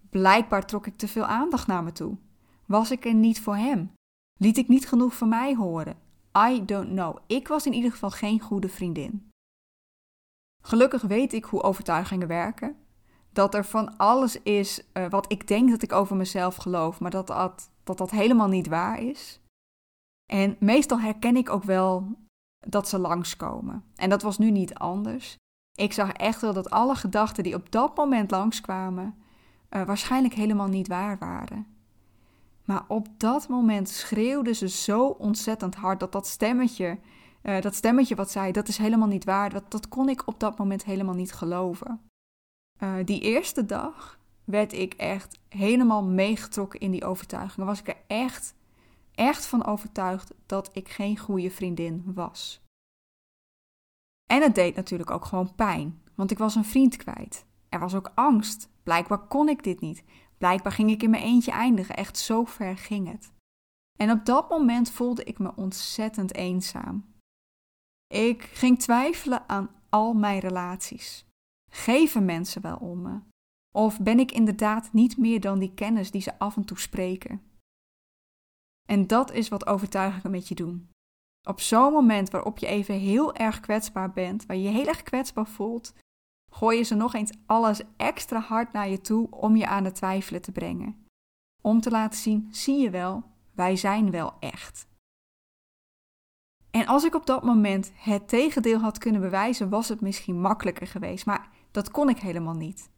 Blijkbaar 0.10 0.65
trok 0.65 0.88
ik 0.88 0.98
te 0.98 1.08
veel 1.08 1.25
aandacht 1.25 1.68
naar 1.68 1.84
me 1.84 1.91
toe. 1.91 2.18
Was 2.65 2.91
ik 2.91 3.06
er 3.06 3.13
niet 3.13 3.41
voor 3.41 3.56
hem? 3.56 3.91
Liet 4.39 4.58
ik 4.58 4.68
niet 4.68 4.88
genoeg 4.88 5.15
van 5.15 5.30
mij 5.30 5.56
horen? 5.56 5.98
I 6.38 6.65
don't 6.65 6.89
know. 6.89 7.18
Ik 7.27 7.48
was 7.48 7.65
in 7.65 7.74
ieder 7.74 7.91
geval 7.91 8.10
geen 8.10 8.39
goede 8.39 8.70
vriendin. 8.70 9.30
Gelukkig 10.63 11.01
weet 11.01 11.34
ik 11.34 11.44
hoe 11.44 11.63
overtuigingen 11.63 12.27
werken. 12.27 12.75
Dat 13.34 13.53
er 13.53 13.65
van 13.65 13.98
alles 13.98 14.41
is 14.41 14.84
uh, 14.94 15.10
wat 15.10 15.32
ik 15.32 15.48
denk 15.48 15.70
dat 15.70 15.82
ik 15.82 15.91
over 15.91 16.15
mezelf 16.15 16.56
geloof, 16.56 17.00
maar 17.00 17.12
dat, 17.12 17.27
dat 17.84 17.98
dat 17.98 18.12
helemaal 18.12 18.48
niet 18.48 18.68
waar 18.68 19.01
is. 19.01 19.41
En 20.32 20.56
meestal 20.60 21.00
herken 21.00 21.36
ik 21.36 21.50
ook 21.50 21.63
wel 21.63 22.18
dat 22.68 22.88
ze 22.88 23.00
langskomen. 23.00 23.84
En 23.96 24.10
dat 24.10 24.22
was 24.22 24.38
nu 24.38 24.51
niet 24.51 24.74
anders. 24.74 25.36
Ik 25.77 25.94
zag 25.94 26.12
echt 26.12 26.41
wel 26.41 26.53
dat 26.53 26.70
alle 26.70 26.96
gedachten 26.96 27.44
die 27.44 27.56
op 27.56 27.72
dat 27.72 27.96
moment 27.98 28.32
langskwamen, 28.32 29.15
uh, 29.70 29.84
waarschijnlijk 29.84 30.34
helemaal 30.34 30.68
niet 30.68 30.88
waar 30.88 31.18
waren. 31.18 31.68
Maar 32.65 32.84
op 32.88 33.08
dat 33.18 33.48
moment 33.48 33.89
schreeuwde 33.89 34.53
ze 34.53 34.70
zo 34.70 35.08
ontzettend 35.08 35.75
hard 35.75 36.00
dat 36.00 36.12
dat 36.12 36.27
stemmetje, 36.27 37.00
uh, 37.44 37.62
dat 37.62 37.75
stemmetje 37.75 38.15
wat 38.15 38.32
zei, 38.32 38.51
dat 38.51 38.68
is 38.68 38.77
helemaal 38.77 39.08
niet 39.08 39.24
waar, 39.24 39.50
dat, 39.50 39.72
dat 39.72 39.88
kon 39.88 40.10
ik 40.10 40.27
op 40.27 40.39
dat 40.39 40.58
moment 40.58 40.84
helemaal 40.84 41.15
niet 41.15 41.34
geloven. 41.34 42.01
Uh, 42.84 42.94
die 43.06 43.22
eerste 43.22 43.65
dag 43.65 44.20
werd 44.44 44.74
ik 44.74 44.94
echt 44.94 45.39
helemaal 45.50 46.03
meegetrokken 46.03 46.80
in 46.80 46.91
die 46.91 47.06
overtuiging. 47.06 47.65
Was 47.65 47.80
ik 47.80 47.88
er 47.88 47.98
echt, 48.08 48.53
echt 49.22 49.46
van 49.46 49.66
overtuigd 49.66 50.34
dat 50.46 50.70
ik 50.74 50.90
geen 50.90 51.18
goede 51.18 51.51
vriendin 51.51 52.13
was. 52.13 52.62
En 54.25 54.42
het 54.42 54.56
deed 54.56 54.75
natuurlijk 54.75 55.12
ook 55.12 55.25
gewoon 55.25 55.56
pijn, 55.56 56.01
want 56.16 56.32
ik 56.32 56.38
was 56.38 56.56
een 56.56 56.66
vriend 56.66 56.96
kwijt. 56.96 57.46
Er 57.70 57.80
was 57.80 57.96
ook 57.96 58.12
angst. 58.16 58.70
Blijkbaar 58.84 59.28
kon 59.28 59.50
ik 59.50 59.63
dit 59.63 59.80
niet. 59.80 60.04
Blijkbaar 60.38 60.72
ging 60.72 60.90
ik 60.90 61.04
in 61.04 61.10
mijn 61.10 61.24
eentje 61.24 61.51
eindigen. 61.51 61.96
Echt 61.96 62.18
zo 62.18 62.44
ver 62.44 62.78
ging 62.78 63.12
het. 63.12 63.32
En 64.00 64.12
op 64.12 64.25
dat 64.25 64.50
moment 64.50 64.92
voelde 64.92 65.24
ik 65.24 65.40
me 65.40 65.56
ontzettend 65.56 66.36
eenzaam. 66.36 67.06
Ik 68.08 68.42
ging 68.42 68.80
twijfelen 68.80 69.50
aan 69.50 69.70
al 69.90 70.13
mijn 70.13 70.40
relaties. 70.40 71.25
Geven 71.72 72.25
mensen 72.25 72.62
wel 72.62 72.78
om 72.78 73.01
me? 73.01 73.20
Of 73.72 74.00
ben 74.00 74.20
ik 74.20 74.32
inderdaad 74.32 74.94
niet 74.94 75.18
meer 75.18 75.40
dan 75.40 75.60
die 75.60 75.74
kennis 75.74 76.12
die 76.12 76.22
ze 76.22 76.40
af 76.40 76.56
en 76.56 76.66
toe 76.66 76.80
spreken? 76.80 77.50
En 78.92 79.08
dat 79.08 79.32
is 79.32 79.50
wat 79.50 79.68
overtuigingen 79.68 80.32
met 80.32 80.48
je 80.48 80.56
doen. 80.56 80.90
Op 81.48 81.60
zo'n 81.60 81.94
moment 81.94 82.30
waarop 82.30 82.58
je 82.58 82.68
even 82.68 82.96
heel 82.96 83.36
erg 83.36 83.60
kwetsbaar 83.60 84.12
bent, 84.12 84.46
waar 84.46 84.58
je 84.58 84.64
je 84.64 84.70
heel 84.70 84.88
erg 84.88 85.04
kwetsbaar 85.04 85.48
voelt, 85.48 85.94
gooien 86.54 86.86
ze 86.86 86.96
nog 86.96 87.14
eens 87.14 87.32
alles 87.46 87.82
extra 87.98 88.40
hard 88.40 88.72
naar 88.74 88.90
je 88.90 89.02
toe 89.02 89.32
om 89.32 89.56
je 89.56 89.68
aan 89.68 89.86
het 89.86 89.96
twijfelen 89.96 90.42
te 90.42 90.52
brengen. 90.52 91.06
Om 91.62 91.82
te 91.82 91.90
laten 91.90 92.20
zien, 92.20 92.48
zie 92.52 92.78
je 92.78 92.90
wel, 92.90 93.24
wij 93.52 93.76
zijn 93.76 94.12
wel 94.12 94.34
echt. 94.40 94.88
En 96.72 96.86
als 96.86 97.04
ik 97.04 97.16
op 97.16 97.26
dat 97.26 97.44
moment 97.44 97.92
het 97.96 98.28
tegendeel 98.28 98.80
had 98.80 98.98
kunnen 98.98 99.22
bewijzen, 99.22 99.70
was 99.70 99.90
het 99.90 100.02
misschien 100.02 100.42
makkelijker 100.42 100.88
geweest, 100.88 101.26
maar 101.26 101.50
dat 101.72 101.92
kon 101.92 102.10
ik 102.10 102.20
helemaal 102.20 102.56
niet. 102.56 102.90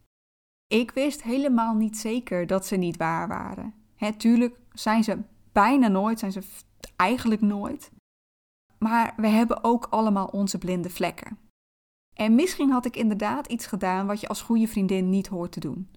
Ik 0.68 0.92
wist 0.92 1.24
helemaal 1.24 1.76
niet 1.76 1.98
zeker 1.98 2.48
dat 2.48 2.66
ze 2.66 2.76
niet 2.76 2.98
waar 2.98 3.28
waren. 3.28 3.74
Hè, 3.96 4.14
tuurlijk 4.14 4.60
zijn 4.72 5.04
ze 5.04 5.24
bijna 5.54 5.88
nooit, 5.88 6.20
zijn 6.20 6.32
ze 6.32 6.42
eigenlijk 6.96 7.42
nooit. 7.42 7.92
Maar 8.78 9.14
we 9.18 9.28
hebben 9.28 9.64
ook 9.64 9.88
allemaal 9.90 10.28
onze 10.28 10.58
blinde 10.58 10.90
vlekken. 10.90 11.38
En 12.14 12.36
misschien 12.36 12.70
had 12.70 12.86
ik 12.86 12.96
inderdaad 12.96 13.48
iets 13.48 13.66
gedaan 13.66 14.08
wat 14.08 14.20
je 14.20 14.28
als 14.28 14.42
goede 14.42 14.68
vriendin 14.68 15.10
niet 15.10 15.28
hoort 15.28 15.52
te 15.52 15.60
doen. 15.60 15.92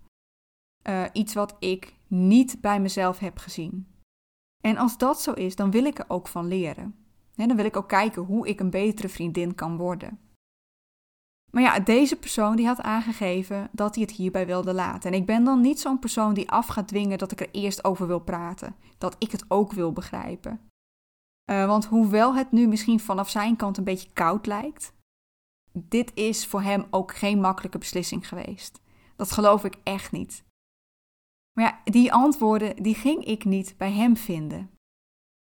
Uh, 0.89 1.05
iets 1.13 1.35
wat 1.35 1.57
ik 1.59 1.95
niet 2.07 2.61
bij 2.61 2.81
mezelf 2.81 3.19
heb 3.19 3.39
gezien. 3.39 3.87
En 4.63 4.77
als 4.77 4.99
dat 4.99 5.21
zo 5.21 5.33
is, 5.33 5.57
dan 5.57 5.71
wil 5.71 5.85
ik 5.85 5.99
er 5.99 6.05
ook 6.09 6.29
van 6.29 6.47
leren. 6.47 6.95
En 7.35 7.49
dan 7.49 7.57
wil 7.57 7.67
ik 7.67 7.77
ook 7.77 7.89
kijken 7.89 8.23
hoe 8.23 8.49
ik 8.49 8.61
een 8.61 8.71
betere 8.71 9.09
vriendin 9.09 9.55
kan 9.55 9.77
worden. 9.77 10.19
Maar 11.57 11.65
ja, 11.65 11.81
deze 11.81 12.17
persoon 12.17 12.57
die 12.57 12.67
had 12.67 12.81
aangegeven 12.81 13.69
dat 13.73 13.95
hij 13.95 14.05
het 14.05 14.13
hierbij 14.13 14.47
wilde 14.47 14.75
laten. 14.75 15.13
En 15.13 15.19
ik 15.19 15.27
ben 15.27 15.45
dan 15.45 15.61
niet 15.61 15.81
zo'n 15.81 15.99
persoon 15.99 16.35
die 16.35 16.51
af 16.51 16.67
gaat 16.67 16.89
dwingen 16.89 17.19
dat 17.19 17.33
ik 17.33 17.41
er 17.41 17.51
eerst 17.53 17.85
over 17.85 18.07
wil 18.07 18.19
praten. 18.19 18.77
Dat 18.99 19.17
ik 19.19 19.33
het 19.33 19.45
ook 19.49 19.73
wil 19.73 19.93
begrijpen. 19.93 20.71
Uh, 21.51 21.67
want 21.67 21.85
hoewel 21.85 22.35
het 22.35 22.53
nu 22.53 22.67
misschien 22.67 23.01
vanaf 23.01 23.31
zijn 23.31 23.57
kant 23.57 23.77
een 23.77 23.85
beetje 23.85 24.13
koud 24.13 24.47
lijkt, 24.47 24.93
dit 25.73 26.15
is 26.15 26.47
voor 26.47 26.63
hem 26.63 26.87
ook 26.91 27.15
geen 27.15 27.41
makkelijke 27.41 27.79
beslissing 27.79 28.29
geweest. 28.29 28.81
Dat 29.17 29.33
geloof 29.33 29.65
ik 29.65 29.77
echt 29.83 30.13
niet. 30.13 30.45
Maar 31.53 31.65
ja, 31.65 31.93
die 31.93 32.13
antwoorden 32.13 32.83
die 32.83 32.95
ging 32.95 33.25
ik 33.25 33.45
niet 33.45 33.75
bij 33.77 33.93
hem 33.93 34.17
vinden. 34.17 34.71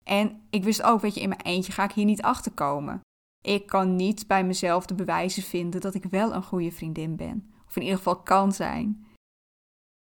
En 0.05 0.47
ik 0.51 0.65
wist 0.65 0.83
ook, 0.83 1.01
weet 1.01 1.15
je, 1.15 1.21
in 1.21 1.29
mijn 1.29 1.43
eentje 1.43 1.73
ga 1.73 1.85
ik 1.85 1.93
hier 1.93 2.05
niet 2.05 2.23
achter 2.23 2.53
komen. 2.53 3.01
Ik 3.45 3.67
kan 3.67 3.97
niet 3.97 4.27
bij 4.27 4.45
mezelf 4.45 4.87
de 4.87 4.95
bewijzen 4.95 5.43
vinden 5.43 5.81
dat 5.81 5.95
ik 5.95 6.05
wel 6.05 6.35
een 6.35 6.43
goede 6.43 6.73
vriendin 6.73 7.17
ben. 7.17 7.53
Of 7.67 7.77
in 7.77 7.83
ieder 7.83 7.97
geval 7.97 8.23
kan 8.23 8.53
zijn. 8.53 9.07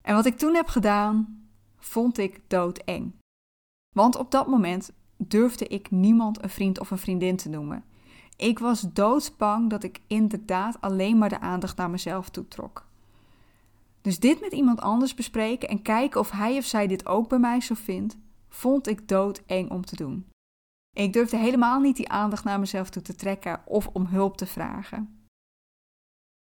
En 0.02 0.14
wat 0.14 0.26
ik 0.26 0.38
toen 0.38 0.54
heb 0.54 0.68
gedaan, 0.68 1.48
vond 1.78 2.18
ik 2.18 2.40
doodeng. 2.46 3.14
Want 3.94 4.16
op 4.16 4.30
dat 4.30 4.46
moment 4.46 4.92
durfde 5.16 5.66
ik 5.66 5.90
niemand 5.90 6.42
een 6.42 6.50
vriend 6.50 6.80
of 6.80 6.90
een 6.90 6.98
vriendin 6.98 7.36
te 7.36 7.48
noemen. 7.48 7.84
Ik 8.36 8.58
was 8.58 8.80
doodsbang 8.92 9.70
dat 9.70 9.82
ik 9.82 10.00
inderdaad 10.06 10.80
alleen 10.80 11.18
maar 11.18 11.28
de 11.28 11.40
aandacht 11.40 11.76
naar 11.76 11.90
mezelf 11.90 12.28
toetrok. 12.28 12.86
Dus 14.00 14.18
dit 14.18 14.40
met 14.40 14.52
iemand 14.52 14.80
anders 14.80 15.14
bespreken 15.14 15.68
en 15.68 15.82
kijken 15.82 16.20
of 16.20 16.30
hij 16.30 16.56
of 16.56 16.64
zij 16.64 16.86
dit 16.86 17.06
ook 17.06 17.28
bij 17.28 17.38
mij 17.38 17.60
zo 17.60 17.74
vindt, 17.74 18.16
vond 18.48 18.86
ik 18.86 19.08
doodeng 19.08 19.70
om 19.70 19.84
te 19.84 19.96
doen. 19.96 20.26
Ik 20.94 21.12
durfde 21.12 21.36
helemaal 21.36 21.80
niet 21.80 21.96
die 21.96 22.08
aandacht 22.08 22.44
naar 22.44 22.60
mezelf 22.60 22.90
toe 22.90 23.02
te 23.02 23.14
trekken 23.14 23.66
of 23.66 23.86
om 23.86 24.06
hulp 24.06 24.36
te 24.36 24.46
vragen. 24.46 25.28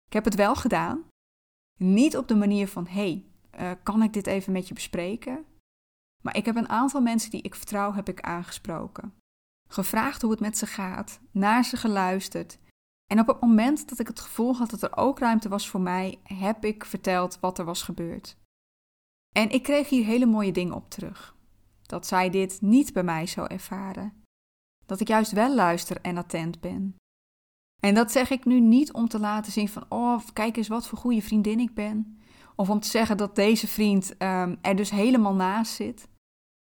Ik 0.06 0.14
heb 0.14 0.26
het 0.26 0.36
wel 0.36 0.56
gedaan. 0.56 1.04
Niet 1.80 2.18
op 2.18 2.28
de 2.28 2.36
manier 2.36 2.68
van: 2.68 2.88
hey, 2.88 3.26
uh, 3.60 3.72
kan 3.84 4.04
ik 4.04 4.14
dit 4.14 4.28
even 4.28 4.54
met 4.54 4.68
je 4.68 4.74
bespreken? 4.74 5.46
Maar 6.24 6.38
ik 6.38 6.46
heb 6.46 6.56
een 6.56 6.70
aantal 6.70 7.02
mensen 7.02 7.32
die 7.32 7.42
ik 7.42 7.56
vertrouw, 7.56 7.94
heb 7.94 8.10
ik 8.10 8.22
aangesproken. 8.22 9.14
Gevraagd 9.70 10.22
hoe 10.22 10.32
het 10.32 10.40
met 10.40 10.58
ze 10.58 10.66
gaat, 10.66 11.20
naar 11.32 11.64
ze 11.64 11.78
geluisterd. 11.78 12.60
En 13.12 13.20
op 13.20 13.28
het 13.28 13.42
moment 13.42 13.90
dat 13.90 14.00
ik 14.00 14.08
het 14.08 14.20
gevoel 14.20 14.56
had 14.56 14.70
dat 14.70 14.82
er 14.82 14.98
ook 14.98 15.20
ruimte 15.20 15.50
was 15.50 15.70
voor 15.70 15.82
mij, 15.82 16.20
heb 16.24 16.66
ik 16.66 16.86
verteld 16.86 17.40
wat 17.40 17.60
er 17.60 17.66
was 17.66 17.84
gebeurd. 17.84 18.38
En 19.36 19.50
ik 19.50 19.64
kreeg 19.64 19.90
hier 19.90 20.06
hele 20.06 20.26
mooie 20.26 20.52
dingen 20.52 20.74
op 20.74 20.90
terug. 20.90 21.36
Dat 21.82 22.08
zij 22.08 22.30
dit 22.30 22.62
niet 22.62 22.94
bij 22.94 23.04
mij 23.04 23.26
zou 23.26 23.48
ervaren. 23.48 24.23
Dat 24.86 25.00
ik 25.00 25.08
juist 25.08 25.32
wel 25.32 25.56
luister 25.56 26.02
en 26.02 26.18
attent 26.18 26.60
ben. 26.60 26.96
En 27.80 27.94
dat 27.94 28.12
zeg 28.12 28.30
ik 28.30 28.46
nu 28.46 28.60
niet 28.60 28.94
om 28.94 29.08
te 29.08 29.20
laten 29.20 29.52
zien 29.52 29.70
van, 29.70 29.86
oh, 29.90 30.20
kijk 30.34 30.58
eens 30.58 30.68
wat 30.68 30.88
voor 30.88 30.98
goede 30.98 31.22
vriendin 31.22 31.60
ik 31.60 31.74
ben. 31.74 32.18
Of 32.56 32.70
om 32.70 32.80
te 32.80 32.88
zeggen 32.88 33.18
dat 33.18 33.36
deze 33.36 33.68
vriend 33.68 34.12
um, 34.12 34.58
er 34.62 34.76
dus 34.76 34.90
helemaal 34.90 35.34
naast 35.34 35.74
zit 35.74 36.08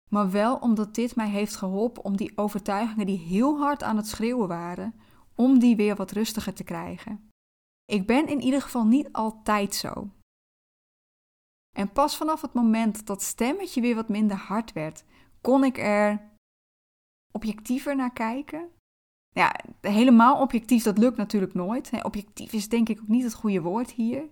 maar 0.10 0.32
wel 0.32 0.56
omdat 0.56 0.96
dit 0.96 1.16
mij 1.16 1.30
heeft 1.30 1.56
geholpen 1.56 2.04
om 2.04 2.18
die 2.18 2.38
overtuigingen 2.38 3.06
die 3.06 3.18
heel 3.18 3.60
hard 3.60 3.84
aan 3.84 3.98
het 3.98 4.08
schreeuwen 4.08 4.48
waren, 4.48 4.94
om 5.36 5.60
die 5.60 5.75
weer 5.75 5.96
wat 5.96 6.12
rustiger 6.12 6.54
te 6.54 6.63
krijgen. 6.63 7.32
Ik 7.86 8.08
ben 8.08 8.28
in 8.28 8.42
ieder 8.42 8.62
geval 8.62 8.86
niet 8.86 9.12
altijd 9.12 9.75
zo. 9.75 10.10
En 11.75 11.92
pas 11.92 12.18
vanaf 12.18 12.42
het 12.42 12.54
moment 12.54 12.96
dat 12.96 13.06
dat 13.06 13.22
stemmetje 13.22 13.82
weer 13.82 13.96
wat 13.96 14.10
minder 14.10 14.38
hard 14.38 14.74
werd, 14.74 15.04
kon 15.42 15.63
ik 15.63 15.78
er 15.78 16.28
objectiever 17.31 17.95
naar 17.95 18.13
kijken. 18.13 18.69
Ja, 19.29 19.55
helemaal 19.81 20.41
objectief, 20.41 20.83
dat 20.83 20.98
lukt 20.98 21.17
natuurlijk 21.17 21.53
nooit. 21.53 22.03
Objectief 22.03 22.53
is 22.53 22.69
denk 22.69 22.89
ik 22.89 23.00
ook 23.01 23.07
niet 23.07 23.24
het 23.24 23.33
goede 23.33 23.62
woord 23.62 23.91
hier. 23.91 24.24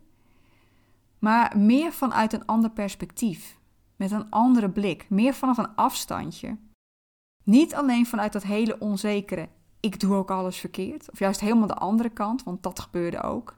Maar 1.20 1.58
meer 1.58 1.92
vanuit 1.92 2.34
een 2.34 2.46
ander 2.46 2.72
perspectief 2.72 3.60
met 3.96 4.12
een 4.12 4.30
andere 4.30 4.70
blik, 4.70 5.10
meer 5.10 5.34
vanaf 5.34 5.58
een 5.58 5.76
afstandje. 5.76 6.58
Niet 7.44 7.76
alleen 7.76 8.06
vanuit 8.06 8.34
dat 8.34 8.44
hele 8.44 8.80
onzekere, 8.80 9.50
ik 9.80 10.00
doe 10.00 10.16
ook 10.16 10.32
alles 10.32 10.58
verkeerd, 10.58 11.12
of 11.12 11.20
juist 11.20 11.40
helemaal 11.40 11.68
de 11.68 11.74
andere 11.74 12.10
kant, 12.10 12.44
want 12.44 12.64
dat 12.64 12.80
gebeurde 12.80 13.22
ook. 13.22 13.58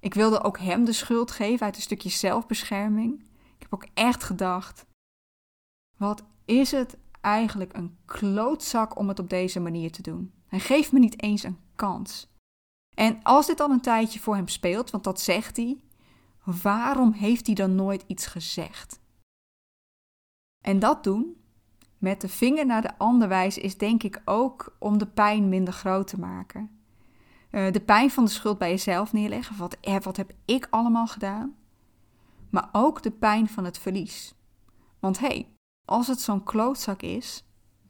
Ik 0.00 0.14
wilde 0.14 0.42
ook 0.42 0.58
hem 0.58 0.84
de 0.84 0.92
schuld 0.92 1.30
geven 1.30 1.66
uit 1.66 1.76
een 1.76 1.82
stukje 1.82 2.08
zelfbescherming. 2.08 3.20
Ik 3.56 3.62
heb 3.62 3.74
ook 3.74 3.86
echt 3.94 4.22
gedacht: 4.22 4.86
wat 5.96 6.22
is 6.44 6.70
het 6.70 6.98
eigenlijk 7.22 7.76
een 7.76 7.96
klootzak 8.04 8.98
om 8.98 9.08
het 9.08 9.18
op 9.18 9.30
deze 9.30 9.60
manier 9.60 9.92
te 9.92 10.02
doen? 10.02 10.32
Hij 10.46 10.60
geeft 10.60 10.92
me 10.92 10.98
niet 10.98 11.22
eens 11.22 11.42
een 11.42 11.58
kans. 11.74 12.30
En 12.94 13.22
als 13.22 13.46
dit 13.46 13.60
al 13.60 13.70
een 13.70 13.80
tijdje 13.80 14.20
voor 14.20 14.34
hem 14.34 14.48
speelt, 14.48 14.90
want 14.90 15.04
dat 15.04 15.20
zegt 15.20 15.56
hij, 15.56 15.80
waarom 16.44 17.12
heeft 17.12 17.46
hij 17.46 17.54
dan 17.54 17.74
nooit 17.74 18.04
iets 18.06 18.26
gezegd? 18.26 19.00
En 20.64 20.78
dat 20.78 21.04
doen, 21.04 21.36
met 21.98 22.20
de 22.20 22.28
vinger 22.28 22.66
naar 22.66 22.82
de 22.82 22.98
ander 22.98 23.28
wijzen, 23.28 23.62
is 23.62 23.78
denk 23.78 24.02
ik 24.02 24.22
ook 24.24 24.76
om 24.78 24.98
de 24.98 25.06
pijn 25.06 25.48
minder 25.48 25.74
groot 25.74 26.06
te 26.06 26.18
maken. 26.18 26.70
Uh, 27.50 27.72
de 27.72 27.80
pijn 27.80 28.10
van 28.10 28.24
de 28.24 28.30
schuld 28.30 28.58
bij 28.58 28.70
jezelf 28.70 29.12
neerleggen. 29.12 29.56
Wat, 29.56 29.76
eh, 29.80 30.00
wat 30.00 30.16
heb 30.16 30.32
ik 30.44 30.66
allemaal 30.70 31.06
gedaan? 31.06 31.56
Maar 32.50 32.68
ook 32.72 33.02
de 33.02 33.10
pijn 33.10 33.48
van 33.48 33.64
het 33.64 33.78
verlies. 33.78 34.34
Want 34.98 35.18
hé, 35.18 35.26
hey, 35.26 35.48
als 35.84 36.06
het 36.06 36.20
zo'n 36.20 36.44
klootzak 36.44 37.02
is, 37.02 37.44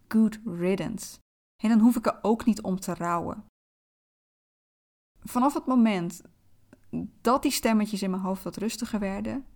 good 0.08 0.40
riddance. 0.44 1.18
En 1.62 1.68
dan 1.68 1.78
hoef 1.78 1.96
ik 1.96 2.06
er 2.06 2.18
ook 2.22 2.44
niet 2.44 2.62
om 2.62 2.80
te 2.80 2.94
rouwen. 2.94 3.44
Vanaf 5.20 5.54
het 5.54 5.66
moment 5.66 6.22
dat 7.20 7.42
die 7.42 7.50
stemmetjes 7.50 8.02
in 8.02 8.10
mijn 8.10 8.22
hoofd 8.22 8.42
wat 8.42 8.56
rustiger 8.56 8.98
werden, 8.98 9.46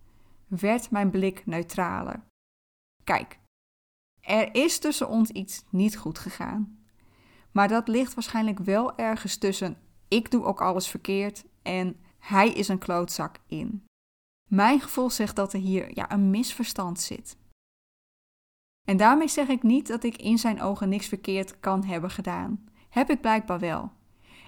werd 0.47 0.91
mijn 0.91 1.11
blik 1.11 1.45
neutraler. 1.45 2.23
Kijk, 3.03 3.39
er 4.21 4.55
is 4.55 4.79
tussen 4.79 5.09
ons 5.09 5.29
iets 5.29 5.63
niet 5.69 5.97
goed 5.97 6.19
gegaan. 6.19 6.85
Maar 7.51 7.67
dat 7.67 7.87
ligt 7.87 8.13
waarschijnlijk 8.13 8.59
wel 8.59 8.97
ergens 8.97 9.37
tussen 9.37 9.77
ik 10.07 10.31
doe 10.31 10.43
ook 10.43 10.61
alles 10.61 10.87
verkeerd 10.87 11.45
en 11.61 11.99
hij 12.19 12.49
is 12.49 12.67
een 12.67 12.77
klootzak 12.77 13.39
in. 13.47 13.85
Mijn 14.49 14.81
gevoel 14.81 15.09
zegt 15.09 15.35
dat 15.35 15.53
er 15.53 15.59
hier 15.59 15.95
ja, 15.95 16.11
een 16.11 16.29
misverstand 16.29 16.99
zit. 16.99 17.37
En 18.89 18.97
daarmee 18.97 19.27
zeg 19.27 19.47
ik 19.47 19.63
niet 19.63 19.87
dat 19.87 20.03
ik 20.03 20.17
in 20.17 20.37
zijn 20.37 20.61
ogen 20.61 20.89
niks 20.89 21.07
verkeerd 21.07 21.59
kan 21.59 21.83
hebben 21.83 22.09
gedaan. 22.09 22.69
Heb 22.89 23.09
ik 23.09 23.21
blijkbaar 23.21 23.59
wel. 23.59 23.91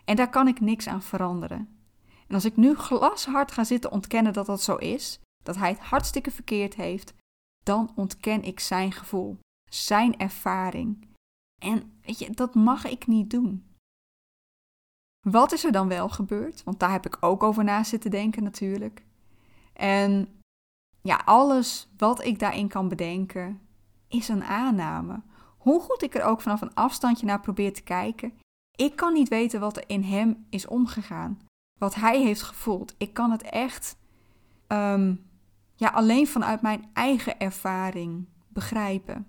En 0.05 0.15
daar 0.15 0.29
kan 0.29 0.47
ik 0.47 0.59
niks 0.59 0.87
aan 0.87 1.01
veranderen. 1.01 1.79
En 2.27 2.35
als 2.35 2.45
ik 2.45 2.55
nu 2.55 2.75
glashard 2.75 3.51
ga 3.51 3.63
zitten 3.63 3.91
ontkennen 3.91 4.33
dat 4.33 4.45
dat 4.45 4.61
zo 4.61 4.75
is, 4.75 5.19
dat 5.43 5.55
hij 5.55 5.69
het 5.69 5.79
hartstikke 5.79 6.31
verkeerd 6.31 6.75
heeft, 6.75 7.13
dan 7.63 7.91
ontken 7.95 8.43
ik 8.43 8.59
zijn 8.59 8.91
gevoel, 8.91 9.39
zijn 9.69 10.17
ervaring. 10.17 11.07
En 11.61 11.99
weet 12.01 12.19
je, 12.19 12.31
dat 12.31 12.55
mag 12.55 12.85
ik 12.85 13.07
niet 13.07 13.29
doen. 13.29 13.75
Wat 15.27 15.51
is 15.51 15.65
er 15.65 15.71
dan 15.71 15.87
wel 15.87 16.09
gebeurd? 16.09 16.63
Want 16.63 16.79
daar 16.79 16.91
heb 16.91 17.05
ik 17.05 17.17
ook 17.19 17.43
over 17.43 17.63
na 17.63 17.83
zitten 17.83 18.11
denken 18.11 18.43
natuurlijk. 18.43 19.05
En 19.73 20.41
ja, 21.01 21.21
alles 21.25 21.89
wat 21.97 22.23
ik 22.23 22.39
daarin 22.39 22.67
kan 22.67 22.87
bedenken 22.87 23.67
is 24.09 24.27
een 24.27 24.43
aanname. 24.43 25.21
Hoe 25.57 25.81
goed 25.81 26.03
ik 26.03 26.15
er 26.15 26.23
ook 26.23 26.41
vanaf 26.41 26.61
een 26.61 26.73
afstandje 26.73 27.25
naar 27.25 27.39
probeer 27.39 27.73
te 27.73 27.83
kijken, 27.83 28.33
ik 28.75 28.95
kan 28.95 29.13
niet 29.13 29.29
weten 29.29 29.59
wat 29.59 29.77
er 29.77 29.83
in 29.87 30.03
hem 30.03 30.45
is 30.49 30.67
omgegaan. 30.67 31.39
Wat 31.79 31.95
hij 31.95 32.21
heeft 32.21 32.41
gevoeld. 32.41 32.95
Ik 32.97 33.13
kan 33.13 33.31
het 33.31 33.41
echt 33.41 33.97
ehm, 34.67 35.15
ja, 35.75 35.89
alleen 35.89 36.27
vanuit 36.27 36.61
mijn 36.61 36.89
eigen 36.93 37.39
ervaring 37.39 38.27
begrijpen. 38.47 39.27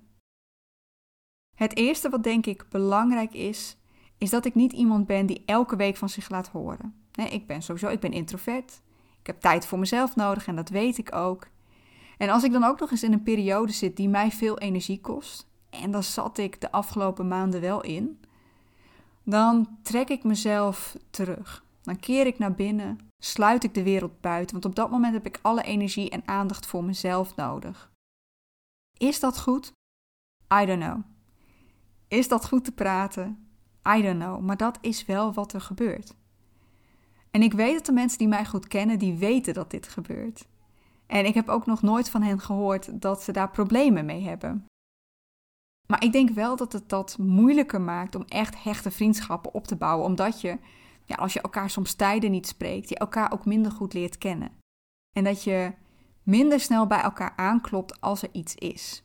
Het 1.57 1.77
eerste 1.77 2.09
wat 2.09 2.23
denk 2.23 2.47
ik 2.47 2.67
belangrijk 2.69 3.33
is, 3.35 3.77
is 4.19 4.31
dat 4.31 4.45
ik 4.45 4.55
niet 4.55 4.73
iemand 4.73 5.07
ben 5.07 5.27
die 5.27 5.43
elke 5.47 5.77
week 5.77 5.97
van 5.97 6.09
zich 6.09 6.31
laat 6.31 6.49
horen. 6.49 6.95
Ik 7.13 7.47
ben 7.47 7.63
sowieso, 7.63 7.89
ik 7.89 8.01
ben 8.01 8.13
introvert. 8.13 8.81
Ik 9.21 9.27
heb 9.27 9.41
tijd 9.41 9.67
voor 9.67 9.79
mezelf 9.79 10.17
nodig 10.17 10.47
en 10.47 10.57
dat 10.57 10.69
weet 10.69 10.99
ik 10.99 11.15
ook. 11.15 11.49
En 12.21 12.29
als 12.29 12.45
ik 12.45 12.53
dan 12.53 12.65
ook 12.65 12.81
nog 12.81 12.91
eens 12.91 13.03
in 13.03 13.13
een 13.13 13.23
periode 13.23 13.73
zit 13.73 13.97
die 13.97 14.09
mij 14.09 14.31
veel 14.31 14.59
energie 14.59 15.01
kost, 15.01 15.47
en 15.71 15.91
daar 15.91 16.03
zat 16.03 16.39
ik 16.39 16.61
de 16.61 16.73
afgelopen 16.73 17.29
maanden 17.29 17.61
wel 17.61 17.83
in, 17.83 18.21
dan 19.23 19.79
trek 19.83 20.09
ik 20.09 20.25
mezelf 20.25 20.97
terug. 21.11 21.65
Dan 21.83 22.01
keer 22.01 22.27
ik 22.27 22.39
naar 22.39 22.55
binnen, 22.55 22.99
sluit 23.23 23.65
ik 23.65 23.75
de 23.75 23.83
wereld 23.83 24.21
buiten, 24.21 24.53
want 24.53 24.65
op 24.65 24.75
dat 24.75 24.91
moment 24.91 25.13
heb 25.13 25.27
ik 25.27 25.39
alle 25.43 25.63
energie 25.63 26.11
en 26.11 26.23
aandacht 26.25 26.67
voor 26.67 26.85
mezelf 26.85 27.37
nodig. 27.37 27.91
Is 28.97 29.21
dat 29.21 29.41
goed? 29.41 29.73
I 30.63 30.67
don't 30.67 30.83
know. 30.83 31.01
Is 32.09 32.29
dat 32.29 32.49
goed 32.49 32.65
te 32.65 32.73
praten? 32.73 33.49
I 33.97 34.03
don't 34.03 34.19
know, 34.19 34.41
maar 34.41 34.57
dat 34.57 34.79
is 34.81 35.05
wel 35.05 35.33
wat 35.33 35.53
er 35.53 35.61
gebeurt. 35.61 36.15
En 37.31 37.43
ik 37.43 37.53
weet 37.53 37.75
dat 37.75 37.87
de 37.87 37.93
mensen 37.93 38.19
die 38.19 38.29
mij 38.29 38.47
goed 38.47 38.69
kennen, 38.69 38.99
die 38.99 39.15
weten 39.15 39.55
dat 39.55 39.71
dit 39.71 39.89
gebeurt. 39.89 40.49
En 41.11 41.27
ik 41.27 41.35
heb 41.35 41.49
ook 41.49 41.67
nog 41.67 41.83
nooit 41.83 42.11
van 42.11 42.23
hen 42.23 42.41
gehoord 42.41 43.01
dat 43.01 43.23
ze 43.23 43.33
daar 43.33 43.51
problemen 43.51 44.05
mee 44.05 44.23
hebben. 44.23 44.67
Maar 45.87 46.05
ik 46.05 46.13
denk 46.13 46.31
wel 46.31 46.57
dat 46.57 46.73
het 46.73 46.89
dat 46.89 47.19
moeilijker 47.19 47.81
maakt 47.81 48.15
om 48.15 48.25
echt 48.29 48.63
hechte 48.63 48.91
vriendschappen 48.91 49.55
op 49.55 49.67
te 49.67 49.77
bouwen, 49.77 50.07
omdat 50.07 50.41
je, 50.41 50.59
ja, 51.05 51.17
als 51.17 51.33
je 51.33 51.41
elkaar 51.41 51.71
soms 51.71 51.95
tijden 51.95 52.31
niet 52.31 52.47
spreekt, 52.47 52.89
je 52.89 52.99
elkaar 52.99 53.33
ook 53.33 53.45
minder 53.45 53.73
goed 53.73 53.93
leert 53.93 54.19
kennen. 54.19 54.59
En 55.17 55.25
dat 55.25 55.45
je 55.45 55.73
minder 56.23 56.61
snel 56.61 56.87
bij 56.87 57.01
elkaar 57.01 57.33
aanklopt 57.37 58.01
als 58.01 58.23
er 58.23 58.29
iets 58.33 58.55
is. 58.55 59.05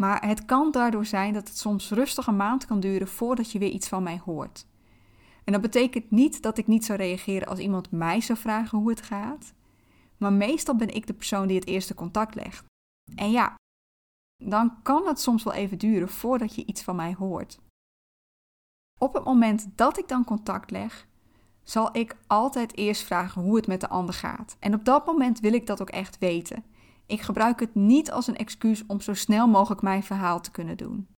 Maar 0.00 0.26
het 0.26 0.44
kan 0.44 0.70
daardoor 0.70 1.06
zijn 1.06 1.32
dat 1.32 1.48
het 1.48 1.58
soms 1.58 1.90
rustig 1.90 2.26
een 2.26 2.36
maand 2.36 2.66
kan 2.66 2.80
duren 2.80 3.08
voordat 3.08 3.52
je 3.52 3.58
weer 3.58 3.70
iets 3.70 3.88
van 3.88 4.02
mij 4.02 4.20
hoort. 4.24 4.66
En 5.44 5.52
dat 5.52 5.62
betekent 5.62 6.10
niet 6.10 6.42
dat 6.42 6.58
ik 6.58 6.66
niet 6.66 6.84
zou 6.84 6.98
reageren 6.98 7.48
als 7.48 7.58
iemand 7.58 7.90
mij 7.90 8.20
zou 8.20 8.38
vragen 8.38 8.78
hoe 8.78 8.90
het 8.90 9.02
gaat. 9.02 9.56
Maar 10.18 10.32
meestal 10.32 10.76
ben 10.76 10.94
ik 10.94 11.06
de 11.06 11.14
persoon 11.14 11.46
die 11.46 11.56
het 11.56 11.66
eerste 11.66 11.94
contact 11.94 12.34
legt. 12.34 12.64
En 13.14 13.30
ja, 13.30 13.54
dan 14.44 14.82
kan 14.82 15.06
het 15.06 15.20
soms 15.20 15.42
wel 15.42 15.52
even 15.52 15.78
duren 15.78 16.08
voordat 16.08 16.54
je 16.54 16.64
iets 16.64 16.82
van 16.82 16.96
mij 16.96 17.14
hoort. 17.14 17.58
Op 18.98 19.14
het 19.14 19.24
moment 19.24 19.76
dat 19.76 19.98
ik 19.98 20.08
dan 20.08 20.24
contact 20.24 20.70
leg, 20.70 21.06
zal 21.62 21.96
ik 21.96 22.16
altijd 22.26 22.76
eerst 22.76 23.02
vragen 23.02 23.42
hoe 23.42 23.56
het 23.56 23.66
met 23.66 23.80
de 23.80 23.88
ander 23.88 24.14
gaat. 24.14 24.56
En 24.58 24.74
op 24.74 24.84
dat 24.84 25.06
moment 25.06 25.40
wil 25.40 25.52
ik 25.52 25.66
dat 25.66 25.80
ook 25.80 25.90
echt 25.90 26.18
weten. 26.18 26.64
Ik 27.06 27.20
gebruik 27.20 27.60
het 27.60 27.74
niet 27.74 28.10
als 28.10 28.26
een 28.26 28.36
excuus 28.36 28.86
om 28.86 29.00
zo 29.00 29.14
snel 29.14 29.48
mogelijk 29.48 29.82
mijn 29.82 30.02
verhaal 30.02 30.40
te 30.40 30.50
kunnen 30.50 30.76
doen. 30.76 31.08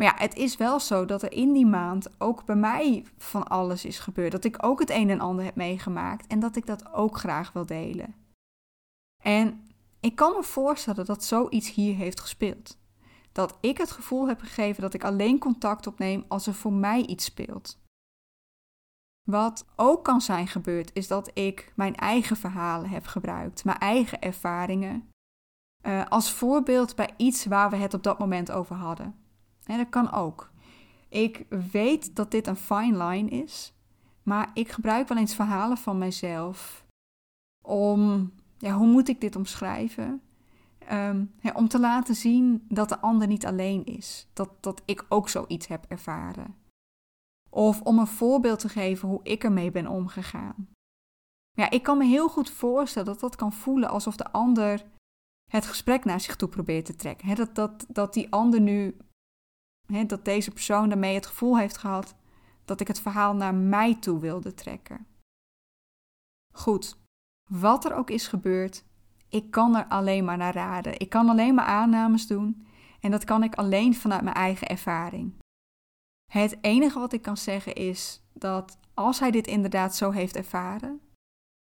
Maar 0.00 0.08
ja, 0.08 0.22
het 0.22 0.36
is 0.36 0.56
wel 0.56 0.80
zo 0.80 1.04
dat 1.04 1.22
er 1.22 1.32
in 1.32 1.52
die 1.52 1.66
maand 1.66 2.20
ook 2.20 2.44
bij 2.44 2.56
mij 2.56 3.06
van 3.18 3.48
alles 3.48 3.84
is 3.84 3.98
gebeurd. 3.98 4.32
Dat 4.32 4.44
ik 4.44 4.64
ook 4.64 4.80
het 4.80 4.90
een 4.90 5.10
en 5.10 5.20
ander 5.20 5.44
heb 5.44 5.54
meegemaakt 5.54 6.26
en 6.26 6.40
dat 6.40 6.56
ik 6.56 6.66
dat 6.66 6.92
ook 6.92 7.18
graag 7.18 7.52
wil 7.52 7.66
delen. 7.66 8.14
En 9.22 9.68
ik 10.00 10.14
kan 10.14 10.32
me 10.32 10.42
voorstellen 10.42 11.04
dat 11.04 11.24
zoiets 11.24 11.72
hier 11.72 11.94
heeft 11.94 12.20
gespeeld. 12.20 12.78
Dat 13.32 13.58
ik 13.60 13.78
het 13.78 13.90
gevoel 13.90 14.28
heb 14.28 14.40
gegeven 14.40 14.82
dat 14.82 14.94
ik 14.94 15.04
alleen 15.04 15.38
contact 15.38 15.86
opneem 15.86 16.24
als 16.28 16.46
er 16.46 16.54
voor 16.54 16.72
mij 16.72 17.06
iets 17.06 17.24
speelt. 17.24 17.78
Wat 19.30 19.66
ook 19.76 20.04
kan 20.04 20.20
zijn 20.20 20.46
gebeurd, 20.46 20.90
is 20.94 21.08
dat 21.08 21.30
ik 21.34 21.72
mijn 21.76 21.96
eigen 21.96 22.36
verhalen 22.36 22.90
heb 22.90 23.06
gebruikt, 23.06 23.64
mijn 23.64 23.78
eigen 23.78 24.20
ervaringen, 24.20 25.08
uh, 25.86 26.06
als 26.08 26.32
voorbeeld 26.32 26.96
bij 26.96 27.10
iets 27.16 27.44
waar 27.44 27.70
we 27.70 27.76
het 27.76 27.94
op 27.94 28.02
dat 28.02 28.18
moment 28.18 28.50
over 28.50 28.76
hadden. 28.76 29.28
Dat 29.78 29.88
kan 29.88 30.12
ook. 30.12 30.50
Ik 31.08 31.46
weet 31.72 32.16
dat 32.16 32.30
dit 32.30 32.46
een 32.46 32.56
fine 32.56 33.04
line 33.04 33.28
is, 33.28 33.72
maar 34.22 34.50
ik 34.54 34.68
gebruik 34.68 35.08
wel 35.08 35.18
eens 35.18 35.34
verhalen 35.34 35.76
van 35.76 35.98
mijzelf 35.98 36.84
om, 37.64 38.32
ja, 38.58 38.72
hoe 38.72 38.86
moet 38.86 39.08
ik 39.08 39.20
dit 39.20 39.36
omschrijven? 39.36 40.22
Um, 40.92 41.32
om 41.54 41.68
te 41.68 41.80
laten 41.80 42.14
zien 42.14 42.64
dat 42.68 42.88
de 42.88 43.00
ander 43.00 43.26
niet 43.26 43.46
alleen 43.46 43.84
is, 43.84 44.26
dat, 44.32 44.50
dat 44.60 44.82
ik 44.84 45.04
ook 45.08 45.28
zoiets 45.28 45.66
heb 45.66 45.84
ervaren. 45.88 46.54
Of 47.50 47.80
om 47.80 47.98
een 47.98 48.06
voorbeeld 48.06 48.58
te 48.58 48.68
geven 48.68 49.08
hoe 49.08 49.20
ik 49.22 49.44
ermee 49.44 49.70
ben 49.70 49.86
omgegaan. 49.86 50.68
Ja, 51.50 51.70
ik 51.70 51.82
kan 51.82 51.98
me 51.98 52.04
heel 52.04 52.28
goed 52.28 52.50
voorstellen 52.50 53.08
dat 53.08 53.20
dat 53.20 53.36
kan 53.36 53.52
voelen 53.52 53.88
alsof 53.88 54.16
de 54.16 54.32
ander 54.32 54.84
het 55.50 55.66
gesprek 55.66 56.04
naar 56.04 56.20
zich 56.20 56.36
toe 56.36 56.48
probeert 56.48 56.84
te 56.84 56.96
trekken. 56.96 57.34
dat, 57.34 57.54
dat, 57.54 57.86
dat 57.88 58.14
die 58.14 58.32
ander 58.32 58.60
nu, 58.60 58.96
dat 60.06 60.24
deze 60.24 60.50
persoon 60.50 60.88
daarmee 60.88 61.14
het 61.14 61.26
gevoel 61.26 61.58
heeft 61.58 61.78
gehad 61.78 62.14
dat 62.64 62.80
ik 62.80 62.88
het 62.88 63.00
verhaal 63.00 63.34
naar 63.34 63.54
mij 63.54 63.94
toe 63.94 64.20
wilde 64.20 64.54
trekken. 64.54 65.06
Goed, 66.54 66.98
wat 67.50 67.84
er 67.84 67.94
ook 67.94 68.10
is 68.10 68.28
gebeurd, 68.28 68.84
ik 69.28 69.50
kan 69.50 69.76
er 69.76 69.86
alleen 69.86 70.24
maar 70.24 70.36
naar 70.36 70.54
raden. 70.54 70.98
Ik 70.98 71.08
kan 71.08 71.28
alleen 71.28 71.54
maar 71.54 71.64
aannames 71.64 72.26
doen 72.26 72.66
en 73.00 73.10
dat 73.10 73.24
kan 73.24 73.42
ik 73.42 73.54
alleen 73.54 73.94
vanuit 73.94 74.22
mijn 74.22 74.36
eigen 74.36 74.68
ervaring. 74.68 75.34
Het 76.32 76.58
enige 76.60 76.98
wat 76.98 77.12
ik 77.12 77.22
kan 77.22 77.36
zeggen 77.36 77.74
is 77.74 78.22
dat 78.32 78.78
als 78.94 79.18
hij 79.20 79.30
dit 79.30 79.46
inderdaad 79.46 79.96
zo 79.96 80.10
heeft 80.10 80.36
ervaren, 80.36 81.00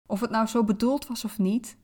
of 0.08 0.20
het 0.20 0.30
nou 0.30 0.46
zo 0.46 0.64
bedoeld 0.64 1.06
was 1.06 1.24
of 1.24 1.38
niet, 1.38 1.76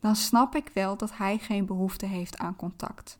dan 0.00 0.16
snap 0.16 0.54
ik 0.54 0.70
wel 0.74 0.96
dat 0.96 1.16
hij 1.16 1.38
geen 1.38 1.66
behoefte 1.66 2.06
heeft 2.06 2.38
aan 2.38 2.56
contact. 2.56 3.18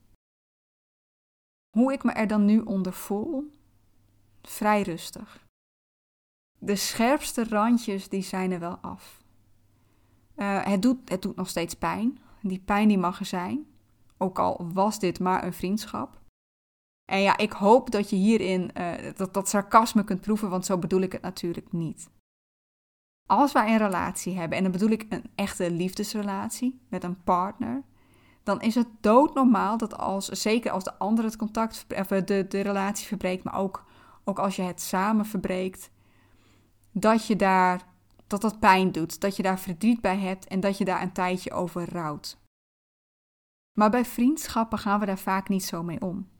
Hoe 1.76 1.92
ik 1.92 2.04
me 2.04 2.12
er 2.12 2.26
dan 2.26 2.44
nu 2.44 2.60
onder 2.60 2.92
voel? 2.92 3.52
Vrij 4.42 4.82
rustig. 4.82 5.46
De 6.58 6.76
scherpste 6.76 7.44
randjes 7.44 8.08
die 8.08 8.22
zijn 8.22 8.52
er 8.52 8.58
wel 8.58 8.76
af. 8.76 9.22
Uh, 10.36 10.64
het, 10.64 10.82
doet, 10.82 11.08
het 11.08 11.22
doet 11.22 11.36
nog 11.36 11.48
steeds 11.48 11.74
pijn. 11.74 12.18
Die 12.40 12.60
pijn 12.60 12.88
die 12.88 12.98
mag 12.98 13.18
er 13.18 13.26
zijn. 13.26 13.66
Ook 14.18 14.38
al 14.38 14.70
was 14.72 14.98
dit 14.98 15.20
maar 15.20 15.44
een 15.44 15.52
vriendschap. 15.52 16.20
En 17.04 17.20
ja, 17.20 17.36
ik 17.36 17.52
hoop 17.52 17.90
dat 17.90 18.10
je 18.10 18.16
hierin 18.16 18.70
uh, 18.76 18.94
dat, 19.16 19.34
dat 19.34 19.48
sarcasme 19.48 20.04
kunt 20.04 20.20
proeven, 20.20 20.50
want 20.50 20.66
zo 20.66 20.78
bedoel 20.78 21.00
ik 21.00 21.12
het 21.12 21.22
natuurlijk 21.22 21.72
niet. 21.72 22.10
Als 23.28 23.52
wij 23.52 23.72
een 23.72 23.78
relatie 23.78 24.36
hebben, 24.36 24.56
en 24.56 24.62
dan 24.62 24.72
bedoel 24.72 24.90
ik 24.90 25.06
een 25.08 25.24
echte 25.34 25.70
liefdesrelatie 25.70 26.80
met 26.88 27.04
een 27.04 27.22
partner, 27.22 27.82
dan 28.42 28.60
is 28.60 28.74
het 28.74 28.88
doodnormaal 29.00 29.76
dat 29.76 29.98
als, 29.98 30.26
zeker 30.26 30.70
als 30.70 30.84
de 30.84 30.98
ander 30.98 31.24
het 31.24 31.36
contact, 31.36 31.86
of 31.98 32.06
de, 32.06 32.46
de 32.48 32.60
relatie 32.60 33.06
verbreekt, 33.06 33.44
maar 33.44 33.58
ook, 33.58 33.84
ook 34.24 34.38
als 34.38 34.56
je 34.56 34.62
het 34.62 34.80
samen 34.80 35.26
verbreekt, 35.26 35.90
dat 36.92 37.26
je 37.26 37.36
daar, 37.36 37.86
dat 38.26 38.40
dat 38.40 38.60
pijn 38.60 38.92
doet, 38.92 39.20
dat 39.20 39.36
je 39.36 39.42
daar 39.42 39.58
verdriet 39.58 40.00
bij 40.00 40.18
hebt 40.18 40.46
en 40.46 40.60
dat 40.60 40.78
je 40.78 40.84
daar 40.84 41.02
een 41.02 41.12
tijdje 41.12 41.52
over 41.52 41.92
rouwt. 41.92 42.40
Maar 43.78 43.90
bij 43.90 44.04
vriendschappen 44.04 44.78
gaan 44.78 45.00
we 45.00 45.06
daar 45.06 45.18
vaak 45.18 45.48
niet 45.48 45.64
zo 45.64 45.82
mee 45.82 46.00
om. 46.00 46.30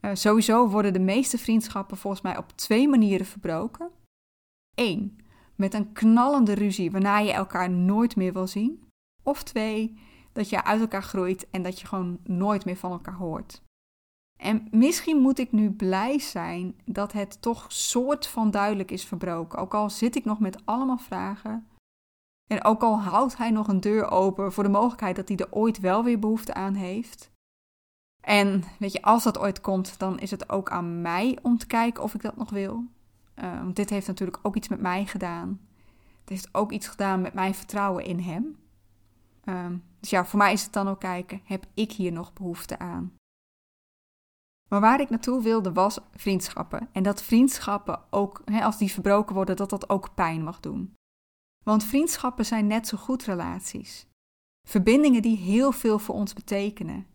Uh, 0.00 0.10
sowieso 0.14 0.68
worden 0.68 0.92
de 0.92 0.98
meeste 0.98 1.38
vriendschappen 1.38 1.96
volgens 1.96 2.22
mij 2.22 2.36
op 2.36 2.52
twee 2.52 2.88
manieren 2.88 3.26
verbroken. 3.26 3.90
Eén, 4.74 5.18
met 5.54 5.74
een 5.74 5.92
knallende 5.92 6.52
ruzie 6.52 6.90
waarna 6.90 7.18
je 7.18 7.32
elkaar 7.32 7.70
nooit 7.70 8.16
meer 8.16 8.32
wil 8.32 8.46
zien. 8.46 8.88
Of 9.22 9.42
twee, 9.42 9.98
dat 10.38 10.48
je 10.48 10.64
uit 10.64 10.80
elkaar 10.80 11.02
groeit 11.02 11.50
en 11.50 11.62
dat 11.62 11.80
je 11.80 11.86
gewoon 11.86 12.18
nooit 12.22 12.64
meer 12.64 12.76
van 12.76 12.90
elkaar 12.90 13.14
hoort. 13.14 13.62
En 14.40 14.68
misschien 14.70 15.16
moet 15.16 15.38
ik 15.38 15.52
nu 15.52 15.70
blij 15.70 16.18
zijn 16.18 16.80
dat 16.84 17.12
het 17.12 17.42
toch 17.42 17.64
soort 17.68 18.26
van 18.26 18.50
duidelijk 18.50 18.90
is 18.90 19.04
verbroken. 19.04 19.58
Ook 19.58 19.74
al 19.74 19.90
zit 19.90 20.16
ik 20.16 20.24
nog 20.24 20.40
met 20.40 20.66
allemaal 20.66 20.98
vragen. 20.98 21.68
En 22.50 22.64
ook 22.64 22.82
al 22.82 23.00
houdt 23.00 23.36
hij 23.36 23.50
nog 23.50 23.68
een 23.68 23.80
deur 23.80 24.10
open 24.10 24.52
voor 24.52 24.64
de 24.64 24.70
mogelijkheid 24.70 25.16
dat 25.16 25.28
hij 25.28 25.36
er 25.36 25.52
ooit 25.52 25.80
wel 25.80 26.04
weer 26.04 26.18
behoefte 26.18 26.54
aan 26.54 26.74
heeft. 26.74 27.30
En 28.20 28.62
weet 28.78 28.92
je, 28.92 29.02
als 29.02 29.24
dat 29.24 29.38
ooit 29.38 29.60
komt, 29.60 29.98
dan 29.98 30.18
is 30.18 30.30
het 30.30 30.50
ook 30.50 30.70
aan 30.70 31.02
mij 31.02 31.38
om 31.42 31.58
te 31.58 31.66
kijken 31.66 32.02
of 32.02 32.14
ik 32.14 32.22
dat 32.22 32.36
nog 32.36 32.50
wil. 32.50 32.84
Uh, 33.34 33.62
want 33.62 33.76
dit 33.76 33.90
heeft 33.90 34.06
natuurlijk 34.06 34.38
ook 34.42 34.56
iets 34.56 34.68
met 34.68 34.80
mij 34.80 35.06
gedaan. 35.06 35.60
Het 36.20 36.28
heeft 36.28 36.54
ook 36.54 36.72
iets 36.72 36.88
gedaan 36.88 37.20
met 37.20 37.34
mijn 37.34 37.54
vertrouwen 37.54 38.04
in 38.04 38.18
hem. 38.18 38.56
Uh, 39.48 39.66
dus 40.00 40.10
ja, 40.10 40.24
voor 40.24 40.38
mij 40.38 40.52
is 40.52 40.62
het 40.62 40.72
dan 40.72 40.88
ook 40.88 41.00
kijken, 41.00 41.40
heb 41.44 41.66
ik 41.74 41.92
hier 41.92 42.12
nog 42.12 42.32
behoefte 42.32 42.78
aan? 42.78 43.16
Maar 44.68 44.80
waar 44.80 45.00
ik 45.00 45.10
naartoe 45.10 45.42
wilde 45.42 45.72
was 45.72 45.98
vriendschappen. 46.14 46.88
En 46.92 47.02
dat 47.02 47.22
vriendschappen 47.22 48.02
ook, 48.10 48.42
als 48.62 48.78
die 48.78 48.92
verbroken 48.92 49.34
worden, 49.34 49.56
dat 49.56 49.70
dat 49.70 49.88
ook 49.88 50.14
pijn 50.14 50.42
mag 50.42 50.60
doen. 50.60 50.94
Want 51.64 51.84
vriendschappen 51.84 52.46
zijn 52.46 52.66
net 52.66 52.88
zo 52.88 52.96
goed 52.96 53.24
relaties. 53.24 54.06
Verbindingen 54.68 55.22
die 55.22 55.36
heel 55.36 55.72
veel 55.72 55.98
voor 55.98 56.14
ons 56.14 56.32
betekenen 56.32 57.06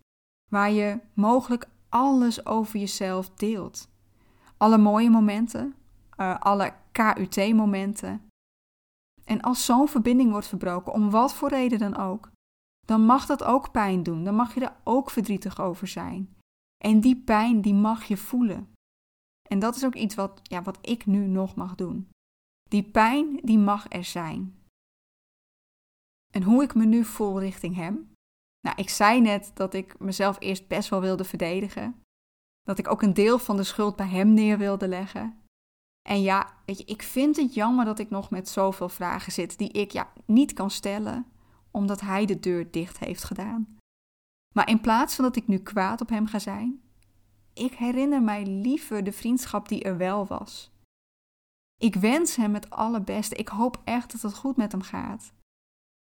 waar 0.49 0.71
je 0.71 0.99
mogelijk 1.13 1.67
alles 1.89 2.45
over 2.45 2.79
jezelf 2.79 3.29
deelt. 3.29 3.89
Alle 4.57 4.77
mooie 4.77 5.09
momenten, 5.09 5.75
uh, 6.17 6.39
alle 6.39 6.73
KUT-momenten. 6.91 8.27
En 9.23 9.41
als 9.41 9.65
zo'n 9.65 9.87
verbinding 9.87 10.31
wordt 10.31 10.47
verbroken, 10.47 10.93
om 10.93 11.09
wat 11.09 11.33
voor 11.33 11.49
reden 11.49 11.79
dan 11.79 11.97
ook, 11.97 12.31
dan 12.85 13.05
mag 13.05 13.25
dat 13.25 13.43
ook 13.43 13.71
pijn 13.71 14.03
doen. 14.03 14.23
Dan 14.23 14.35
mag 14.35 14.53
je 14.53 14.61
er 14.61 14.75
ook 14.83 15.09
verdrietig 15.09 15.59
over 15.59 15.87
zijn. 15.87 16.35
En 16.83 16.99
die 16.99 17.21
pijn, 17.21 17.61
die 17.61 17.73
mag 17.73 18.03
je 18.03 18.17
voelen. 18.17 18.73
En 19.49 19.59
dat 19.59 19.75
is 19.75 19.85
ook 19.85 19.95
iets 19.95 20.15
wat, 20.15 20.39
ja, 20.43 20.61
wat 20.61 20.77
ik 20.81 21.05
nu 21.05 21.27
nog 21.27 21.55
mag 21.55 21.75
doen. 21.75 22.09
Die 22.69 22.83
pijn, 22.83 23.39
die 23.43 23.57
mag 23.57 23.85
er 23.89 24.03
zijn. 24.03 24.57
En 26.33 26.43
hoe 26.43 26.63
ik 26.63 26.75
me 26.75 26.85
nu 26.85 27.03
voel 27.03 27.39
richting 27.39 27.75
hem? 27.75 28.11
Nou, 28.59 28.75
ik 28.77 28.89
zei 28.89 29.21
net 29.21 29.51
dat 29.53 29.73
ik 29.73 29.99
mezelf 29.99 30.39
eerst 30.39 30.67
best 30.67 30.89
wel 30.89 31.01
wilde 31.01 31.23
verdedigen. 31.23 32.01
Dat 32.61 32.77
ik 32.77 32.87
ook 32.87 33.01
een 33.01 33.13
deel 33.13 33.39
van 33.39 33.57
de 33.57 33.63
schuld 33.63 33.95
bij 33.95 34.07
hem 34.07 34.33
neer 34.33 34.57
wilde 34.57 34.87
leggen. 34.87 35.42
En 36.09 36.21
ja, 36.21 36.53
weet 36.65 36.77
je, 36.77 36.85
ik 36.85 37.01
vind 37.01 37.35
het 37.35 37.53
jammer 37.53 37.85
dat 37.85 37.99
ik 37.99 38.09
nog 38.09 38.29
met 38.29 38.49
zoveel 38.49 38.89
vragen 38.89 39.31
zit 39.31 39.57
die 39.57 39.71
ik 39.71 39.91
ja, 39.91 40.11
niet 40.25 40.53
kan 40.53 40.71
stellen, 40.71 41.25
omdat 41.71 42.01
hij 42.01 42.25
de 42.25 42.39
deur 42.39 42.71
dicht 42.71 42.99
heeft 42.99 43.23
gedaan. 43.23 43.77
Maar 44.53 44.69
in 44.69 44.81
plaats 44.81 45.15
van 45.15 45.23
dat 45.23 45.35
ik 45.35 45.47
nu 45.47 45.57
kwaad 45.57 46.01
op 46.01 46.09
hem 46.09 46.27
ga 46.27 46.39
zijn, 46.39 46.81
ik 47.53 47.73
herinner 47.73 48.21
mij 48.21 48.45
liever 48.45 49.03
de 49.03 49.11
vriendschap 49.11 49.67
die 49.67 49.83
er 49.83 49.97
wel 49.97 50.25
was. 50.25 50.71
Ik 51.77 51.95
wens 51.95 52.35
hem 52.35 52.53
het 52.53 52.69
allerbeste. 52.69 53.35
Ik 53.35 53.47
hoop 53.47 53.81
echt 53.83 54.11
dat 54.11 54.21
het 54.21 54.33
goed 54.33 54.57
met 54.57 54.71
hem 54.71 54.81
gaat. 54.81 55.33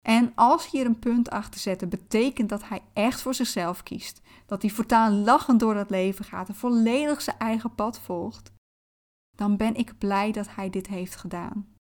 En 0.06 0.32
als 0.34 0.70
hier 0.70 0.86
een 0.86 0.98
punt 0.98 1.30
achter 1.30 1.60
zetten, 1.60 1.88
betekent 1.88 2.48
dat 2.48 2.68
hij 2.68 2.82
echt 2.92 3.22
voor 3.22 3.34
zichzelf 3.34 3.82
kiest. 3.82 4.22
Dat 4.46 4.62
hij 4.62 4.70
voortaan 4.70 5.24
lachend 5.24 5.60
door 5.60 5.74
het 5.74 5.90
leven 5.90 6.24
gaat 6.24 6.48
en 6.48 6.54
volledig 6.54 7.22
zijn 7.22 7.38
eigen 7.38 7.74
pad 7.74 8.00
volgt. 8.00 8.54
Dan 9.36 9.56
ben 9.56 9.74
ik 9.74 9.98
blij 9.98 10.32
dat 10.32 10.54
hij 10.54 10.70
dit 10.70 10.86
heeft 10.86 11.16
gedaan. 11.16 11.74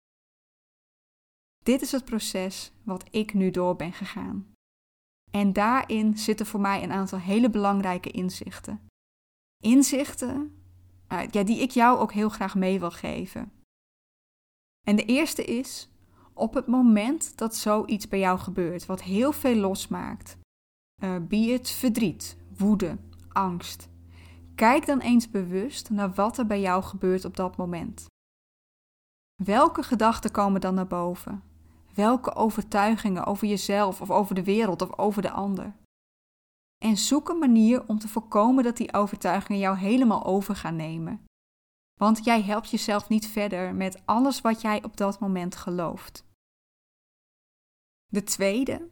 Dit 1.64 1.82
is 1.82 1.92
het 1.92 2.04
proces 2.04 2.72
wat 2.82 3.04
ik 3.10 3.34
nu 3.34 3.50
door 3.50 3.76
ben 3.76 3.92
gegaan. 3.92 4.54
En 5.30 5.52
daarin 5.52 6.18
zitten 6.18 6.46
voor 6.46 6.60
mij 6.60 6.82
een 6.82 6.92
aantal 6.92 7.18
hele 7.18 7.50
belangrijke 7.50 8.10
inzichten. 8.10 8.86
Inzichten 9.62 10.62
uh, 11.12 11.28
ja, 11.30 11.42
die 11.42 11.58
ik 11.60 11.70
jou 11.70 11.98
ook 11.98 12.12
heel 12.12 12.28
graag 12.28 12.54
mee 12.54 12.80
wil 12.80 12.90
geven. 12.90 13.52
En 14.86 14.96
de 14.96 15.04
eerste 15.04 15.44
is, 15.44 15.88
op 16.32 16.54
het 16.54 16.66
moment 16.66 17.38
dat 17.38 17.56
zoiets 17.56 18.08
bij 18.08 18.18
jou 18.18 18.38
gebeurt, 18.38 18.86
wat 18.86 19.02
heel 19.02 19.32
veel 19.32 19.56
losmaakt, 19.56 20.38
uh, 21.02 21.50
het 21.52 21.70
verdriet, 21.70 22.36
woede, 22.56 22.98
angst, 23.28 23.88
kijk 24.54 24.86
dan 24.86 25.00
eens 25.00 25.30
bewust 25.30 25.90
naar 25.90 26.12
wat 26.12 26.38
er 26.38 26.46
bij 26.46 26.60
jou 26.60 26.82
gebeurt 26.82 27.24
op 27.24 27.36
dat 27.36 27.56
moment. 27.56 28.06
Welke 29.44 29.82
gedachten 29.82 30.30
komen 30.30 30.60
dan 30.60 30.74
naar 30.74 30.86
boven? 30.86 31.42
Welke 31.94 32.34
overtuigingen 32.34 33.24
over 33.24 33.48
jezelf 33.48 34.00
of 34.00 34.10
over 34.10 34.34
de 34.34 34.44
wereld 34.44 34.82
of 34.82 34.98
over 34.98 35.22
de 35.22 35.30
ander? 35.30 35.74
En 36.84 36.96
zoek 36.96 37.28
een 37.28 37.38
manier 37.38 37.88
om 37.88 37.98
te 37.98 38.08
voorkomen 38.08 38.64
dat 38.64 38.76
die 38.76 38.92
overtuigingen 38.94 39.60
jou 39.60 39.76
helemaal 39.76 40.24
over 40.24 40.56
gaan 40.56 40.76
nemen. 40.76 41.24
Want 42.00 42.24
jij 42.24 42.42
helpt 42.42 42.70
jezelf 42.70 43.08
niet 43.08 43.26
verder 43.26 43.74
met 43.74 44.02
alles 44.04 44.40
wat 44.40 44.60
jij 44.60 44.82
op 44.84 44.96
dat 44.96 45.20
moment 45.20 45.56
gelooft. 45.56 46.24
De 48.06 48.22
tweede. 48.22 48.88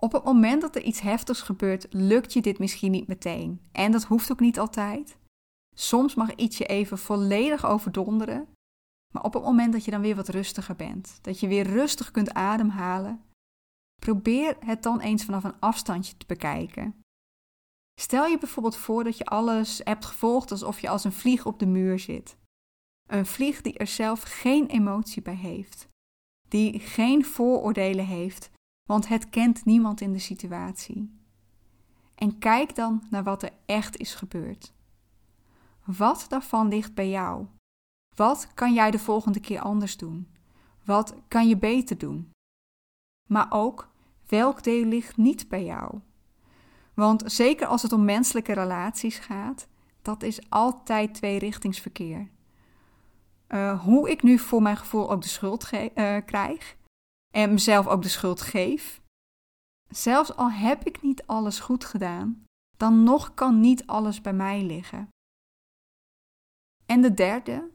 Op 0.00 0.12
het 0.12 0.24
moment 0.24 0.60
dat 0.60 0.76
er 0.76 0.82
iets 0.82 1.00
heftigs 1.00 1.40
gebeurt, 1.40 1.86
lukt 1.90 2.32
je 2.32 2.42
dit 2.42 2.58
misschien 2.58 2.90
niet 2.90 3.06
meteen. 3.06 3.60
En 3.72 3.92
dat 3.92 4.04
hoeft 4.04 4.32
ook 4.32 4.40
niet 4.40 4.58
altijd. 4.58 5.16
Soms 5.74 6.14
mag 6.14 6.34
iets 6.34 6.58
je 6.58 6.66
even 6.66 6.98
volledig 6.98 7.66
overdonderen. 7.66 8.48
Maar 9.12 9.22
op 9.22 9.34
het 9.34 9.42
moment 9.42 9.72
dat 9.72 9.84
je 9.84 9.90
dan 9.90 10.00
weer 10.00 10.16
wat 10.16 10.28
rustiger 10.28 10.76
bent, 10.76 11.18
dat 11.20 11.40
je 11.40 11.48
weer 11.48 11.66
rustig 11.66 12.10
kunt 12.10 12.34
ademhalen, 12.34 13.24
probeer 14.02 14.56
het 14.60 14.82
dan 14.82 15.00
eens 15.00 15.24
vanaf 15.24 15.44
een 15.44 15.60
afstandje 15.60 16.16
te 16.16 16.26
bekijken. 16.26 17.00
Stel 18.00 18.26
je 18.26 18.38
bijvoorbeeld 18.38 18.76
voor 18.76 19.04
dat 19.04 19.18
je 19.18 19.24
alles 19.24 19.80
hebt 19.84 20.04
gevolgd 20.04 20.50
alsof 20.50 20.80
je 20.80 20.88
als 20.88 21.04
een 21.04 21.12
vlieg 21.12 21.46
op 21.46 21.58
de 21.58 21.66
muur 21.66 21.98
zit. 21.98 22.36
Een 23.08 23.26
vlieg 23.26 23.60
die 23.60 23.78
er 23.78 23.86
zelf 23.86 24.22
geen 24.22 24.66
emotie 24.66 25.22
bij 25.22 25.36
heeft, 25.36 25.88
die 26.48 26.80
geen 26.80 27.24
vooroordelen 27.24 28.06
heeft, 28.06 28.50
want 28.86 29.08
het 29.08 29.30
kent 29.30 29.64
niemand 29.64 30.00
in 30.00 30.12
de 30.12 30.18
situatie. 30.18 31.18
En 32.14 32.38
kijk 32.38 32.74
dan 32.74 33.02
naar 33.10 33.22
wat 33.22 33.42
er 33.42 33.52
echt 33.66 33.96
is 33.96 34.14
gebeurd. 34.14 34.72
Wat 35.84 36.26
daarvan 36.28 36.68
ligt 36.68 36.94
bij 36.94 37.08
jou? 37.08 37.46
Wat 38.16 38.54
kan 38.54 38.74
jij 38.74 38.90
de 38.90 38.98
volgende 38.98 39.40
keer 39.40 39.60
anders 39.60 39.96
doen? 39.96 40.28
Wat 40.84 41.14
kan 41.28 41.48
je 41.48 41.56
beter 41.56 41.98
doen? 41.98 42.30
Maar 43.28 43.46
ook 43.50 43.90
welk 44.28 44.62
deel 44.62 44.84
ligt 44.84 45.16
niet 45.16 45.48
bij 45.48 45.64
jou? 45.64 46.00
Want 46.94 47.22
zeker 47.26 47.66
als 47.66 47.82
het 47.82 47.92
om 47.92 48.04
menselijke 48.04 48.52
relaties 48.52 49.18
gaat, 49.18 49.68
dat 50.02 50.22
is 50.22 50.50
altijd 50.50 51.14
tweerichtingsverkeer. 51.14 52.28
Uh, 53.48 53.84
hoe 53.84 54.10
ik 54.10 54.22
nu 54.22 54.38
voor 54.38 54.62
mijn 54.62 54.76
gevoel 54.76 55.10
ook 55.10 55.22
de 55.22 55.28
schuld 55.28 55.72
uh, 55.72 56.16
krijg 56.26 56.76
en 57.34 57.50
mezelf 57.50 57.86
ook 57.86 58.02
de 58.02 58.08
schuld 58.08 58.40
geef. 58.40 59.02
Zelfs 59.88 60.36
al 60.36 60.50
heb 60.50 60.84
ik 60.84 61.02
niet 61.02 61.26
alles 61.26 61.60
goed 61.60 61.84
gedaan, 61.84 62.44
dan 62.76 63.02
nog 63.02 63.34
kan 63.34 63.60
niet 63.60 63.86
alles 63.86 64.20
bij 64.20 64.32
mij 64.32 64.62
liggen. 64.62 65.08
En 66.86 67.00
de 67.00 67.14
derde, 67.14 67.70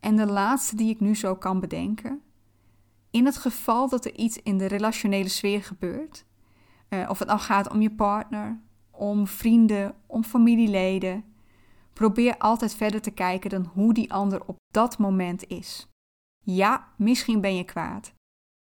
en 0.00 0.16
de 0.16 0.26
laatste 0.26 0.76
die 0.76 0.90
ik 0.90 1.00
nu 1.00 1.16
zo 1.16 1.36
kan 1.36 1.60
bedenken. 1.60 2.22
In 3.10 3.24
het 3.24 3.36
geval 3.36 3.88
dat 3.88 4.04
er 4.04 4.14
iets 4.14 4.42
in 4.42 4.58
de 4.58 4.66
relationele 4.66 5.28
sfeer 5.28 5.62
gebeurt, 5.62 6.24
uh, 6.88 7.10
of 7.10 7.18
het 7.18 7.28
al 7.28 7.38
gaat 7.38 7.70
om 7.70 7.80
je 7.80 7.94
partner, 7.94 8.60
om 8.90 9.26
vrienden, 9.26 9.94
om 10.06 10.24
familieleden, 10.24 11.24
probeer 11.92 12.38
altijd 12.38 12.74
verder 12.74 13.00
te 13.00 13.10
kijken 13.10 13.50
dan 13.50 13.70
hoe 13.72 13.94
die 13.94 14.12
ander 14.12 14.46
op 14.46 14.56
dat 14.72 14.98
moment 14.98 15.48
is. 15.48 15.88
Ja, 16.40 16.88
misschien 16.96 17.40
ben 17.40 17.56
je 17.56 17.64
kwaad. 17.64 18.14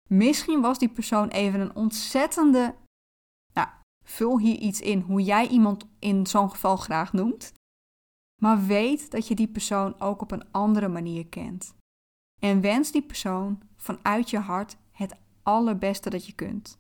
Misschien 0.08 0.60
was 0.60 0.78
die 0.78 0.88
persoon 0.88 1.28
even 1.28 1.60
een 1.60 1.74
ontzettende. 1.74 2.74
Nou, 3.52 3.68
vul 4.04 4.38
hier 4.38 4.58
iets 4.58 4.80
in 4.80 5.00
hoe 5.00 5.22
jij 5.22 5.48
iemand 5.48 5.86
in 5.98 6.26
zo'n 6.26 6.50
geval 6.50 6.76
graag 6.76 7.12
noemt. 7.12 7.52
Maar 8.42 8.66
weet 8.66 9.10
dat 9.10 9.28
je 9.28 9.34
die 9.34 9.48
persoon 9.48 10.00
ook 10.00 10.20
op 10.20 10.30
een 10.30 10.50
andere 10.50 10.88
manier 10.88 11.26
kent. 11.26 11.74
En 12.40 12.60
wens 12.60 12.90
die 12.90 13.02
persoon 13.02 13.62
vanuit 13.76 14.30
je 14.30 14.38
hart 14.38 14.76
het 14.90 15.16
allerbeste 15.42 16.10
dat 16.10 16.26
je 16.26 16.32
kunt. 16.32 16.78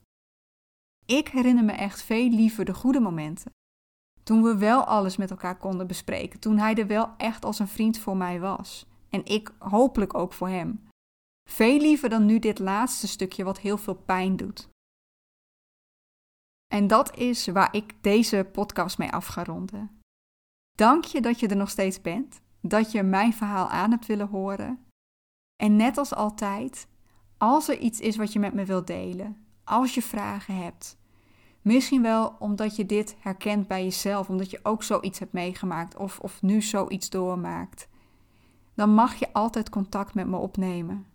Ik 1.06 1.28
herinner 1.28 1.64
me 1.64 1.72
echt 1.72 2.02
veel 2.02 2.28
liever 2.28 2.64
de 2.64 2.74
goede 2.74 3.00
momenten. 3.00 3.52
Toen 4.22 4.42
we 4.42 4.56
wel 4.56 4.84
alles 4.84 5.16
met 5.16 5.30
elkaar 5.30 5.56
konden 5.56 5.86
bespreken. 5.86 6.40
Toen 6.40 6.58
hij 6.58 6.74
er 6.74 6.86
wel 6.86 7.16
echt 7.16 7.44
als 7.44 7.58
een 7.58 7.68
vriend 7.68 7.98
voor 7.98 8.16
mij 8.16 8.40
was. 8.40 8.86
En 9.10 9.24
ik 9.24 9.52
hopelijk 9.58 10.14
ook 10.14 10.32
voor 10.32 10.48
hem. 10.48 10.88
Veel 11.50 11.78
liever 11.78 12.08
dan 12.08 12.26
nu 12.26 12.38
dit 12.38 12.58
laatste 12.58 13.08
stukje 13.08 13.44
wat 13.44 13.58
heel 13.58 13.78
veel 13.78 13.94
pijn 13.94 14.36
doet. 14.36 14.68
En 16.74 16.86
dat 16.86 17.16
is 17.16 17.46
waar 17.46 17.74
ik 17.74 18.02
deze 18.02 18.48
podcast 18.52 18.98
mee 18.98 19.10
af 19.10 19.26
ga 19.26 19.44
ronden. 19.44 20.00
Dank 20.72 21.04
je 21.04 21.20
dat 21.20 21.40
je 21.40 21.48
er 21.48 21.56
nog 21.56 21.70
steeds 21.70 22.00
bent, 22.00 22.40
dat 22.60 22.92
je 22.92 23.02
mijn 23.02 23.32
verhaal 23.32 23.68
aan 23.68 23.90
hebt 23.90 24.06
willen 24.06 24.28
horen. 24.28 24.86
En 25.56 25.76
net 25.76 25.98
als 25.98 26.14
altijd, 26.14 26.86
als 27.38 27.68
er 27.68 27.78
iets 27.78 28.00
is 28.00 28.16
wat 28.16 28.32
je 28.32 28.38
met 28.38 28.54
me 28.54 28.64
wilt 28.64 28.86
delen, 28.86 29.46
als 29.64 29.94
je 29.94 30.02
vragen 30.02 30.56
hebt, 30.56 30.98
misschien 31.62 32.02
wel 32.02 32.36
omdat 32.38 32.76
je 32.76 32.86
dit 32.86 33.16
herkent 33.18 33.68
bij 33.68 33.84
jezelf, 33.84 34.28
omdat 34.28 34.50
je 34.50 34.60
ook 34.62 34.82
zoiets 34.82 35.18
hebt 35.18 35.32
meegemaakt 35.32 35.96
of, 35.96 36.20
of 36.20 36.42
nu 36.42 36.62
zoiets 36.62 37.10
doormaakt, 37.10 37.88
dan 38.74 38.94
mag 38.94 39.14
je 39.14 39.32
altijd 39.32 39.70
contact 39.70 40.14
met 40.14 40.26
me 40.26 40.36
opnemen. 40.36 41.11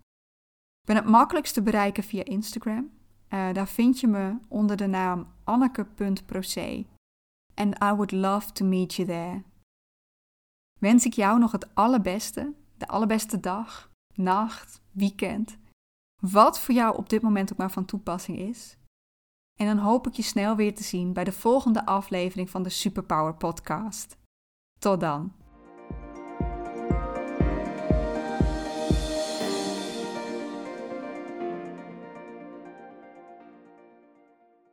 Ben 0.88 0.95
het 0.95 1.06
makkelijkst 1.06 1.54
te 1.54 1.62
bereiken 1.62 2.04
via 2.04 2.23
Instagram. 2.23 2.91
Uh, 3.30 3.54
daar 3.54 3.67
vind 3.67 4.00
je 4.00 4.08
me 4.08 4.38
onder 4.47 4.78
de 4.78 4.88
naam 4.88 5.34
anneke.proce. 5.43 6.86
And 7.54 7.84
I 7.84 7.91
would 7.91 8.12
love 8.12 8.52
to 8.52 8.65
meet 8.65 8.93
you 8.93 9.08
there. 9.08 9.43
Wens 10.80 11.06
ik 11.06 11.13
jou 11.13 11.39
nog 11.39 11.52
het 11.52 11.76
allerbeste, 11.76 12.54
de 12.78 12.88
allerbeste 12.88 13.39
dag, 13.39 13.91
nacht, 14.13 14.82
weekend. 14.91 15.58
Wat 16.21 16.60
voor 16.60 16.73
jou 16.73 16.97
op 16.97 17.10
dit 17.10 17.21
moment 17.21 17.52
ook 17.52 17.58
maar 17.58 17.71
van 17.71 17.86
toepassing 17.86 18.38
is. 18.38 18.78
En 19.60 19.65
dan 19.65 19.78
hoop 19.78 20.08
ik 20.08 20.13
je 20.13 20.21
snel 20.21 20.56
weer 20.56 20.76
te 20.76 20.84
zien 20.84 21.13
bij 21.13 21.23
de 21.23 21.32
volgende 21.32 21.86
aflevering 21.86 22.50
van 22.50 22.63
de 22.63 22.69
Superpower 22.69 23.34
Podcast. 23.34 24.17
Tot 24.80 25.00
dan. 25.00 25.37